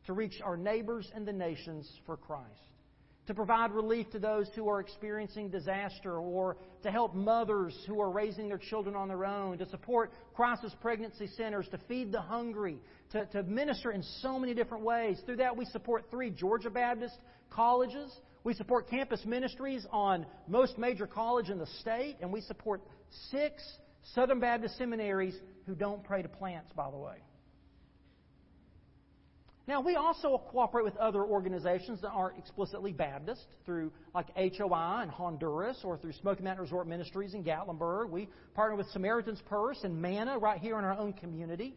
to 0.07 0.15
reach 0.15 0.41
our 0.43 0.57
neighbors 0.57 1.11
and 1.15 1.27
the 1.27 1.33
nations 1.33 1.91
for 2.07 2.17
Christ. 2.17 2.49
To 3.27 3.35
provide 3.35 3.71
relief 3.71 4.11
to 4.11 4.19
those 4.19 4.49
who 4.57 4.69
are 4.69 4.81
experiencing 4.81 5.51
disaster, 5.51 6.19
or 6.19 6.57
to 6.83 6.91
help 6.91 7.15
mothers 7.15 7.77
who 7.87 8.01
are 8.01 8.11
raising 8.11 8.49
their 8.49 8.59
children 8.59 8.97
on 8.97 9.09
their 9.09 9.27
own, 9.27 9.59
to 9.59 9.69
support 9.69 10.11
crisis 10.35 10.75
pregnancy 10.81 11.29
centers, 11.37 11.69
to 11.69 11.79
feed 11.87 12.11
the 12.11 12.21
hungry, 12.21 12.79
to, 13.13 13.27
to 13.27 13.43
minister 13.45 13.93
in 13.93 14.03
so 14.21 14.39
many 14.39 14.55
different 14.55 14.83
ways. 14.83 15.21
Through 15.27 15.37
that, 15.37 15.57
we 15.57 15.67
support 15.67 16.07
three 16.11 16.31
Georgia 16.31 16.71
Baptist 16.71 17.15
colleges 17.51 18.11
we 18.43 18.55
support 18.55 18.89
campus 18.89 19.25
ministries 19.25 19.87
on 19.91 20.27
most 20.49 20.79
major 20.79 21.07
colleges 21.07 21.51
in 21.51 21.59
the 21.59 21.67
state, 21.81 22.17
and 22.21 22.33
we 22.33 22.41
support 22.41 22.81
six 23.31 23.63
Southern 24.15 24.41
Baptist 24.41 24.79
seminaries 24.79 25.39
who 25.67 25.75
don't 25.75 26.03
pray 26.03 26.23
to 26.23 26.29
plants, 26.29 26.71
by 26.75 26.91
the 26.91 26.97
way. 26.97 27.17
Now, 29.69 29.81
we 29.81 29.95
also 29.95 30.43
cooperate 30.51 30.85
with 30.85 30.97
other 30.97 31.23
organizations 31.23 32.01
that 32.01 32.09
aren't 32.09 32.39
explicitly 32.39 32.93
Baptist, 32.93 33.43
through 33.65 33.93
like 34.15 34.27
HOI 34.35 35.03
in 35.05 35.09
Honduras 35.09 35.79
or 35.85 35.97
through 35.97 36.13
Smoky 36.15 36.43
Mountain 36.43 36.63
Resort 36.63 36.89
Ministries 36.89 37.35
in 37.35 37.45
Gatlinburg. 37.45 38.11
We 38.11 38.29
partner 38.55 38.77
with 38.77 38.89
Samaritan's 38.91 39.41
Purse 39.43 39.79
and 39.85 40.03
Manna 40.03 40.39
right 40.39 40.59
here 40.59 40.77
in 40.79 40.85
our 40.85 40.99
own 40.99 41.13
community. 41.13 41.77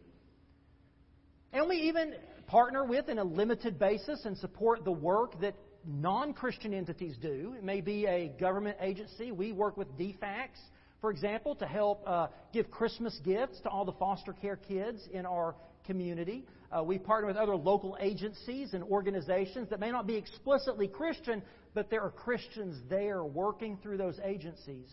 And 1.52 1.68
we 1.68 1.76
even 1.82 2.14
partner 2.48 2.84
with, 2.84 3.08
in 3.08 3.18
a 3.18 3.24
limited 3.24 3.78
basis, 3.78 4.24
and 4.24 4.36
support 4.38 4.84
the 4.84 4.90
work 4.90 5.40
that 5.40 5.54
non 5.86 6.32
Christian 6.32 6.72
entities 6.72 7.16
do. 7.20 7.54
It 7.56 7.64
may 7.64 7.80
be 7.80 8.06
a 8.06 8.28
government 8.40 8.76
agency. 8.80 9.32
We 9.32 9.52
work 9.52 9.76
with 9.76 9.88
DFACS, 9.98 10.58
for 11.00 11.10
example, 11.10 11.54
to 11.56 11.66
help 11.66 12.02
uh, 12.06 12.28
give 12.52 12.70
Christmas 12.70 13.18
gifts 13.24 13.60
to 13.62 13.68
all 13.68 13.84
the 13.84 13.92
foster 13.92 14.32
care 14.32 14.56
kids 14.56 15.00
in 15.12 15.26
our 15.26 15.54
community. 15.86 16.44
Uh, 16.72 16.82
we 16.82 16.98
partner 16.98 17.26
with 17.26 17.36
other 17.36 17.56
local 17.56 17.96
agencies 18.00 18.74
and 18.74 18.82
organizations 18.84 19.68
that 19.70 19.80
may 19.80 19.90
not 19.90 20.06
be 20.06 20.16
explicitly 20.16 20.88
Christian, 20.88 21.42
but 21.74 21.90
there 21.90 22.02
are 22.02 22.10
Christians 22.10 22.80
there 22.88 23.22
working 23.24 23.78
through 23.82 23.98
those 23.98 24.18
agencies 24.24 24.88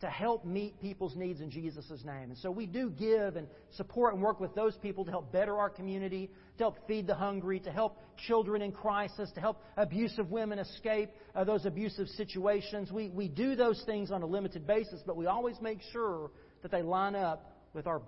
to 0.00 0.08
help 0.08 0.46
meet 0.46 0.80
people's 0.80 1.14
needs 1.14 1.40
in 1.40 1.50
Jesus' 1.50 2.02
name. 2.04 2.30
And 2.30 2.38
so 2.38 2.50
we 2.50 2.66
do 2.66 2.88
give 2.88 3.36
and 3.36 3.46
support 3.72 4.14
and 4.14 4.22
work 4.22 4.40
with 4.40 4.54
those 4.54 4.74
people 4.78 5.04
to 5.04 5.10
help 5.10 5.30
better 5.30 5.58
our 5.58 5.68
community, 5.68 6.30
to 6.56 6.64
help 6.64 6.86
feed 6.88 7.06
the 7.06 7.14
hungry, 7.14 7.60
to 7.60 7.70
help 7.70 7.98
children 8.26 8.62
in 8.62 8.72
crisis, 8.72 9.30
to 9.34 9.40
help 9.40 9.62
abusive 9.76 10.30
women 10.30 10.58
escape 10.58 11.10
uh, 11.34 11.44
those 11.44 11.66
abusive 11.66 12.08
situations. 12.08 12.90
We, 12.90 13.10
we 13.10 13.28
do 13.28 13.54
those 13.54 13.82
things 13.84 14.10
on 14.10 14.22
a 14.22 14.26
limited 14.26 14.66
basis, 14.66 15.02
but 15.06 15.16
we 15.16 15.26
always 15.26 15.56
make 15.60 15.80
sure 15.92 16.30
that 16.62 16.70
they 16.70 16.82
line 16.82 17.14
up 17.14 17.58
with 17.74 17.86
our, 17.86 18.00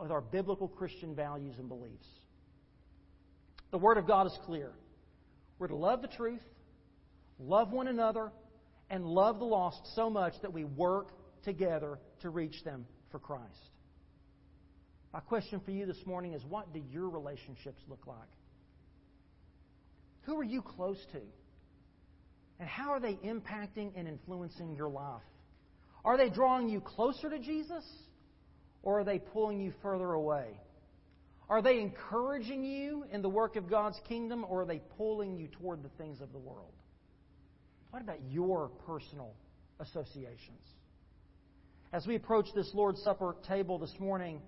with 0.00 0.10
our 0.10 0.22
biblical 0.22 0.68
Christian 0.68 1.14
values 1.14 1.56
and 1.58 1.68
beliefs. 1.68 2.06
The 3.72 3.78
Word 3.78 3.98
of 3.98 4.06
God 4.06 4.26
is 4.26 4.38
clear. 4.46 4.72
We're 5.58 5.68
to 5.68 5.76
love 5.76 6.00
the 6.00 6.08
truth, 6.08 6.40
love 7.38 7.72
one 7.72 7.88
another, 7.88 8.32
and 8.88 9.04
love 9.04 9.38
the 9.38 9.44
lost 9.44 9.80
so 9.94 10.08
much 10.08 10.32
that 10.40 10.52
we 10.52 10.64
work 10.64 11.08
together 11.46 11.98
to 12.20 12.28
reach 12.28 12.62
them 12.64 12.84
for 13.10 13.18
Christ. 13.18 13.70
My 15.14 15.20
question 15.20 15.60
for 15.64 15.70
you 15.70 15.86
this 15.86 16.04
morning 16.04 16.34
is 16.34 16.42
what 16.44 16.74
do 16.74 16.82
your 16.90 17.08
relationships 17.08 17.80
look 17.88 18.06
like? 18.06 18.18
Who 20.22 20.36
are 20.38 20.44
you 20.44 20.60
close 20.60 20.98
to? 21.12 21.20
And 22.58 22.68
how 22.68 22.90
are 22.90 23.00
they 23.00 23.14
impacting 23.14 23.92
and 23.96 24.06
influencing 24.06 24.74
your 24.74 24.90
life? 24.90 25.22
Are 26.04 26.18
they 26.18 26.28
drawing 26.28 26.68
you 26.68 26.80
closer 26.80 27.30
to 27.30 27.38
Jesus 27.38 27.84
or 28.82 29.00
are 29.00 29.04
they 29.04 29.18
pulling 29.18 29.60
you 29.60 29.72
further 29.82 30.12
away? 30.12 30.48
Are 31.48 31.62
they 31.62 31.80
encouraging 31.80 32.64
you 32.64 33.04
in 33.10 33.22
the 33.22 33.28
work 33.28 33.56
of 33.56 33.70
God's 33.70 33.98
kingdom 34.08 34.44
or 34.48 34.62
are 34.62 34.66
they 34.66 34.80
pulling 34.96 35.36
you 35.36 35.48
toward 35.48 35.82
the 35.82 35.90
things 35.96 36.20
of 36.20 36.32
the 36.32 36.38
world? 36.38 36.72
What 37.90 38.02
about 38.02 38.18
your 38.28 38.70
personal 38.86 39.32
associations? 39.78 40.60
As 41.92 42.06
we 42.06 42.16
approach 42.16 42.46
this 42.54 42.70
Lord's 42.74 43.00
Supper 43.02 43.36
table 43.46 43.78
this 43.78 43.94
morning, 43.98 44.40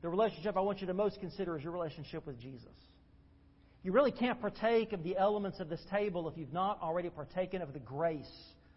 the 0.00 0.08
relationship 0.08 0.56
I 0.56 0.60
want 0.60 0.80
you 0.80 0.86
to 0.86 0.94
most 0.94 1.20
consider 1.20 1.56
is 1.56 1.62
your 1.62 1.72
relationship 1.72 2.26
with 2.26 2.40
Jesus. 2.40 2.72
You 3.82 3.92
really 3.92 4.12
can't 4.12 4.40
partake 4.40 4.92
of 4.92 5.02
the 5.02 5.16
elements 5.16 5.60
of 5.60 5.68
this 5.68 5.84
table 5.90 6.28
if 6.28 6.36
you've 6.36 6.52
not 6.52 6.80
already 6.82 7.10
partaken 7.10 7.62
of 7.62 7.72
the 7.72 7.78
grace 7.78 8.30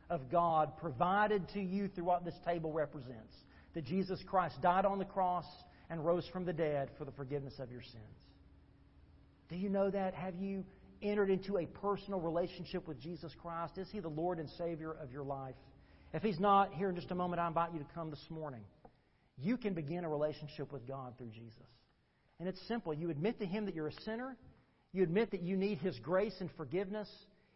of 0.10 0.30
God 0.30 0.78
provided 0.78 1.48
to 1.54 1.62
you 1.62 1.88
through 1.88 2.04
what 2.04 2.26
this 2.26 2.36
table 2.46 2.74
represents. 2.74 3.34
That 3.74 3.86
Jesus 3.86 4.20
Christ 4.28 4.62
died 4.62 4.86
on 4.86 5.00
the 5.00 5.06
cross 5.06 5.46
and 5.90 6.06
rose 6.06 6.28
from 6.32 6.46
the 6.46 6.54
dead 6.54 6.89
for 6.98 7.06
the 7.06 7.12
forgiveness 7.12 7.54
of 7.60 7.72
your 7.72 7.82
sins. 7.82 7.95
Do 9.50 9.56
you 9.56 9.70
know 9.70 9.89
that? 9.89 10.14
Have 10.14 10.36
you 10.36 10.66
entered 11.02 11.30
into 11.30 11.58
a 11.58 11.66
personal 11.66 12.20
relationship 12.20 12.88
with 12.88 13.00
Jesus 13.02 13.34
Christ? 13.41 13.78
Is 13.78 13.88
He 13.91 14.00
the 14.00 14.10
Lord 14.10 14.39
and 14.39 14.50
Savior 14.58 14.91
of 14.91 15.12
your 15.12 15.24
life? 15.24 15.56
If 16.14 16.24
he's 16.24 16.39
not, 16.39 16.74
here 16.74 16.89
in 16.89 16.95
just 16.95 17.12
a 17.12 17.16
moment, 17.16 17.39
I 17.39 17.47
invite 17.47 17.74
you 17.74 17.80
to 17.80 17.86
come 17.95 18.09
this 18.09 18.26
morning. 18.30 18.62
You 19.38 19.57
can 19.57 19.74
begin 19.74 20.03
a 20.03 20.09
relationship 20.09 20.72
with 20.72 20.88
God 20.88 21.14
through 21.18 21.30
Jesus. 21.30 21.57
And 22.39 22.49
it's 22.49 22.62
simple. 22.68 22.93
You 22.93 23.09
admit 23.09 23.39
to 23.39 23.45
him 23.45 23.66
that 23.66 23.76
you're 23.76 23.88
a 23.88 24.01
sinner, 24.03 24.36
you 24.93 25.03
admit 25.03 25.32
that 25.32 25.41
you 25.41 25.55
need 25.55 25.78
his 25.78 25.97
grace 25.99 26.36
and 26.39 26.49
forgiveness, 26.57 27.09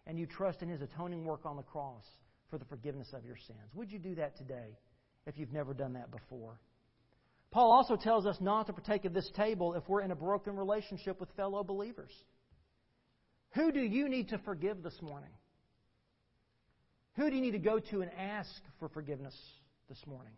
and 0.07 0.17
you 0.17 0.25
trust 0.25 0.61
in 0.61 0.69
his 0.69 0.81
atoning 0.81 1.25
work 1.25 1.45
on 1.45 1.57
the 1.57 1.63
cross 1.63 2.03
for 2.49 2.57
the 2.57 2.65
forgiveness 2.65 3.07
of 3.13 3.25
your 3.25 3.35
sins. 3.35 3.73
Would 3.73 3.91
you 3.91 3.99
do 3.99 4.15
that 4.15 4.37
today 4.37 4.77
if 5.25 5.37
you've 5.37 5.51
never 5.51 5.73
done 5.73 5.93
that 5.93 6.11
before? 6.11 6.59
Paul 7.51 7.71
also 7.71 7.95
tells 7.95 8.25
us 8.25 8.37
not 8.39 8.67
to 8.67 8.73
partake 8.73 9.05
of 9.05 9.13
this 9.13 9.29
table 9.35 9.73
if 9.73 9.87
we're 9.87 10.01
in 10.01 10.11
a 10.11 10.15
broken 10.15 10.55
relationship 10.55 11.19
with 11.19 11.29
fellow 11.35 11.63
believers. 11.63 12.11
Who 13.55 13.71
do 13.71 13.79
you 13.79 14.09
need 14.09 14.29
to 14.29 14.37
forgive 14.39 14.83
this 14.83 15.01
morning? 15.01 15.31
Who 17.15 17.29
do 17.29 17.35
you 17.35 17.41
need 17.41 17.51
to 17.51 17.59
go 17.59 17.79
to 17.79 18.01
and 18.01 18.11
ask 18.17 18.49
for 18.79 18.89
forgiveness 18.89 19.35
this 19.87 19.99
morning? 20.05 20.33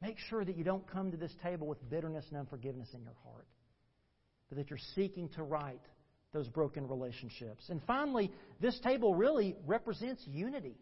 Make 0.00 0.18
sure 0.18 0.44
that 0.44 0.56
you 0.56 0.64
don't 0.64 0.86
come 0.90 1.10
to 1.10 1.16
this 1.16 1.34
table 1.42 1.66
with 1.66 1.88
bitterness 1.90 2.24
and 2.30 2.38
unforgiveness 2.38 2.88
in 2.94 3.02
your 3.02 3.14
heart, 3.24 3.46
but 4.48 4.56
that 4.58 4.70
you're 4.70 4.78
seeking 4.94 5.28
to 5.30 5.42
right 5.42 5.80
those 6.32 6.48
broken 6.48 6.86
relationships. 6.86 7.64
And 7.68 7.82
finally, 7.86 8.32
this 8.60 8.78
table 8.80 9.14
really 9.14 9.56
represents 9.66 10.22
unity 10.26 10.76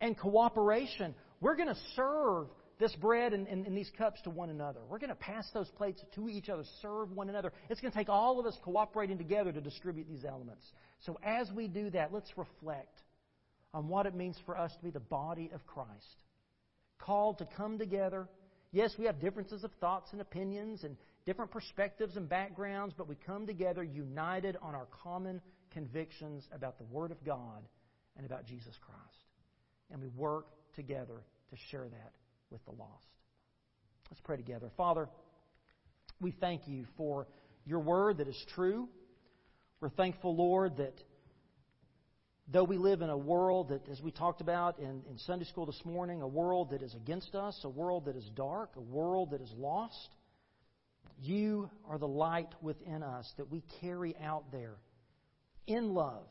and 0.00 0.16
cooperation. 0.16 1.14
We're 1.40 1.56
going 1.56 1.68
to 1.68 1.80
serve 1.96 2.46
this 2.78 2.94
bread 2.96 3.32
and, 3.32 3.46
and, 3.48 3.66
and, 3.66 3.76
these 3.76 3.90
cups 3.98 4.20
to 4.22 4.30
one 4.30 4.50
another. 4.50 4.80
We're 4.88 4.98
going 4.98 5.10
to 5.10 5.14
pass 5.14 5.48
those 5.52 5.68
plates 5.70 6.02
to 6.14 6.28
each 6.28 6.48
other, 6.48 6.64
serve 6.80 7.12
one 7.12 7.28
another. 7.28 7.52
It's 7.68 7.80
going 7.80 7.92
to 7.92 7.98
take 7.98 8.08
all 8.08 8.40
of 8.40 8.46
us 8.46 8.58
cooperating 8.64 9.18
together 9.18 9.52
to 9.52 9.60
distribute 9.60 10.08
these 10.08 10.24
elements. 10.24 10.64
So 11.00 11.18
as 11.22 11.50
we 11.52 11.68
do 11.68 11.90
that, 11.90 12.12
let's 12.12 12.30
reflect 12.36 13.02
on 13.74 13.88
what 13.88 14.06
it 14.06 14.14
means 14.14 14.36
for 14.44 14.56
us 14.56 14.74
to 14.76 14.82
be 14.82 14.90
the 14.90 15.00
body 15.00 15.50
of 15.54 15.66
Christ. 15.66 16.22
Called 16.98 17.38
to 17.38 17.46
come 17.56 17.78
together. 17.78 18.28
Yes, 18.70 18.92
we 18.98 19.06
have 19.06 19.20
differences 19.20 19.64
of 19.64 19.70
thoughts 19.80 20.10
and 20.12 20.20
opinions 20.20 20.84
and 20.84 20.96
different 21.26 21.50
perspectives 21.50 22.16
and 22.16 22.28
backgrounds, 22.28 22.94
but 22.96 23.08
we 23.08 23.16
come 23.26 23.46
together 23.46 23.82
united 23.82 24.56
on 24.62 24.74
our 24.74 24.86
common 25.02 25.40
convictions 25.72 26.46
about 26.52 26.78
the 26.78 26.84
Word 26.84 27.10
of 27.10 27.24
God 27.24 27.62
and 28.16 28.26
about 28.26 28.46
Jesus 28.46 28.74
Christ. 28.84 29.00
And 29.90 30.00
we 30.00 30.08
work 30.08 30.46
together 30.74 31.22
to 31.50 31.56
share 31.70 31.88
that 31.88 32.12
with 32.50 32.64
the 32.64 32.72
lost. 32.72 33.06
Let's 34.10 34.20
pray 34.22 34.36
together. 34.36 34.70
Father, 34.76 35.08
we 36.20 36.32
thank 36.32 36.68
you 36.68 36.84
for 36.96 37.26
your 37.64 37.80
Word 37.80 38.18
that 38.18 38.28
is 38.28 38.46
true. 38.54 38.88
We're 39.80 39.90
thankful, 39.90 40.36
Lord, 40.36 40.76
that 40.76 40.94
though 42.48 42.64
we 42.64 42.76
live 42.76 43.02
in 43.02 43.10
a 43.10 43.16
world 43.16 43.68
that, 43.68 43.88
as 43.90 44.00
we 44.00 44.10
talked 44.10 44.40
about 44.40 44.78
in, 44.78 45.02
in 45.08 45.18
Sunday 45.18 45.44
school 45.44 45.66
this 45.66 45.80
morning, 45.84 46.22
a 46.22 46.28
world 46.28 46.70
that 46.70 46.82
is 46.82 46.94
against 46.94 47.34
us, 47.34 47.58
a 47.64 47.68
world 47.68 48.06
that 48.06 48.16
is 48.16 48.28
dark, 48.34 48.70
a 48.76 48.80
world 48.80 49.30
that 49.30 49.40
is 49.40 49.52
lost, 49.56 50.08
you 51.20 51.70
are 51.88 51.98
the 51.98 52.08
light 52.08 52.48
within 52.60 53.02
us 53.02 53.30
that 53.36 53.50
we 53.50 53.62
carry 53.80 54.16
out 54.22 54.50
there 54.50 54.74
in 55.66 55.94
love 55.94 56.26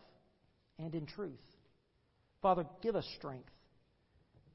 and 0.77 0.93
in 0.93 1.05
truth. 1.05 1.39
Father, 2.41 2.65
give 2.81 2.95
us 2.95 3.05
strength. 3.17 3.49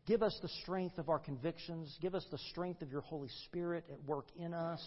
Give 0.06 0.22
us 0.22 0.38
the 0.42 0.48
strength 0.62 0.98
of 0.98 1.08
our 1.08 1.18
convictions. 1.18 1.96
Give 2.00 2.14
us 2.14 2.24
the 2.30 2.38
strength 2.50 2.82
of 2.82 2.92
your 2.92 3.00
Holy 3.00 3.30
Spirit 3.46 3.84
at 3.90 4.02
work 4.04 4.26
in 4.38 4.54
us, 4.54 4.80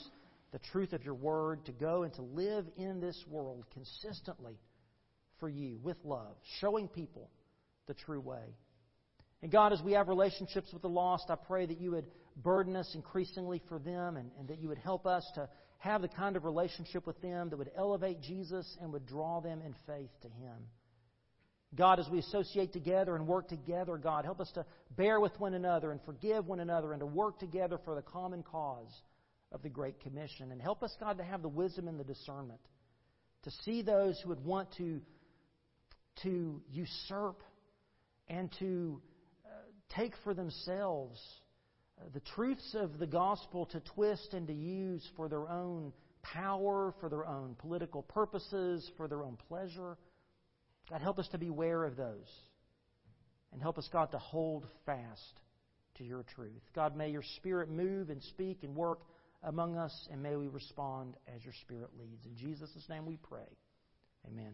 the 0.51 0.59
truth 0.71 0.93
of 0.93 1.03
your 1.03 1.15
word 1.15 1.65
to 1.65 1.71
go 1.71 2.03
and 2.03 2.13
to 2.13 2.21
live 2.21 2.65
in 2.77 2.99
this 3.01 3.21
world 3.27 3.65
consistently 3.73 4.57
for 5.39 5.49
you 5.49 5.79
with 5.83 5.97
love, 6.03 6.35
showing 6.59 6.87
people 6.87 7.29
the 7.87 7.93
true 7.93 8.19
way. 8.19 8.55
And 9.41 9.51
God, 9.51 9.71
as 9.71 9.81
we 9.81 9.93
have 9.93 10.07
relationships 10.07 10.71
with 10.73 10.81
the 10.81 10.89
lost, 10.89 11.25
I 11.29 11.35
pray 11.35 11.65
that 11.65 11.79
you 11.79 11.91
would 11.91 12.07
burden 12.35 12.75
us 12.75 12.91
increasingly 12.93 13.61
for 13.69 13.79
them 13.79 14.17
and, 14.17 14.31
and 14.37 14.47
that 14.49 14.59
you 14.59 14.67
would 14.67 14.77
help 14.77 15.05
us 15.05 15.25
to 15.35 15.49
have 15.77 16.01
the 16.01 16.07
kind 16.09 16.35
of 16.35 16.43
relationship 16.43 17.07
with 17.07 17.21
them 17.21 17.49
that 17.49 17.57
would 17.57 17.71
elevate 17.77 18.21
Jesus 18.21 18.77
and 18.81 18.91
would 18.91 19.05
draw 19.05 19.39
them 19.39 19.61
in 19.65 19.73
faith 19.87 20.09
to 20.21 20.27
Him. 20.27 20.55
God, 21.75 21.99
as 21.99 22.09
we 22.09 22.19
associate 22.19 22.73
together 22.73 23.15
and 23.15 23.27
work 23.27 23.47
together, 23.47 23.97
God, 23.97 24.25
help 24.25 24.41
us 24.41 24.51
to 24.53 24.65
bear 24.97 25.19
with 25.19 25.39
one 25.39 25.53
another 25.53 25.91
and 25.91 26.01
forgive 26.03 26.47
one 26.47 26.59
another 26.59 26.93
and 26.93 26.99
to 26.99 27.05
work 27.05 27.39
together 27.39 27.79
for 27.85 27.95
the 27.95 28.01
common 28.01 28.43
cause 28.43 28.91
of 29.51 29.61
the 29.61 29.69
Great 29.69 29.99
Commission. 30.01 30.51
And 30.51 30.61
help 30.61 30.83
us, 30.83 30.95
God, 30.99 31.17
to 31.19 31.23
have 31.23 31.41
the 31.41 31.49
wisdom 31.49 31.87
and 31.87 31.99
the 31.99 32.03
discernment 32.03 32.59
to 33.43 33.51
see 33.63 33.81
those 33.81 34.19
who 34.19 34.29
would 34.29 34.43
want 34.43 34.69
to, 34.77 34.99
to 36.23 36.61
usurp 36.71 37.41
and 38.27 38.51
to 38.59 39.01
take 39.95 40.13
for 40.23 40.33
themselves 40.33 41.19
uh, 41.99 42.05
the 42.13 42.19
truths 42.35 42.75
of 42.75 42.99
the 42.99 43.07
gospel 43.07 43.65
to 43.67 43.81
twist 43.95 44.33
and 44.33 44.47
to 44.47 44.53
use 44.53 45.05
for 45.15 45.27
their 45.27 45.49
own 45.49 45.91
power, 46.21 46.93
for 46.99 47.09
their 47.09 47.25
own 47.25 47.55
political 47.59 48.03
purposes, 48.03 48.89
for 48.97 49.07
their 49.07 49.23
own 49.23 49.37
pleasure. 49.47 49.97
God, 50.89 51.01
help 51.01 51.19
us 51.19 51.27
to 51.29 51.37
beware 51.37 51.83
of 51.85 51.95
those. 51.95 52.29
And 53.51 53.61
help 53.61 53.77
us, 53.77 53.89
God, 53.91 54.11
to 54.11 54.19
hold 54.19 54.67
fast 54.85 55.41
to 55.97 56.03
your 56.03 56.23
truth. 56.35 56.61
God, 56.75 56.95
may 56.95 57.09
your 57.09 57.23
Spirit 57.37 57.69
move 57.69 58.09
and 58.09 58.21
speak 58.21 58.59
and 58.63 58.75
work 58.75 58.99
among 59.43 59.75
us, 59.75 60.07
and 60.11 60.21
may 60.21 60.35
we 60.35 60.47
respond 60.47 61.15
as 61.33 61.43
your 61.43 61.53
Spirit 61.61 61.89
leads. 61.97 62.25
In 62.25 62.35
Jesus' 62.35 62.71
name 62.89 63.05
we 63.05 63.17
pray. 63.17 63.57
Amen. 64.27 64.53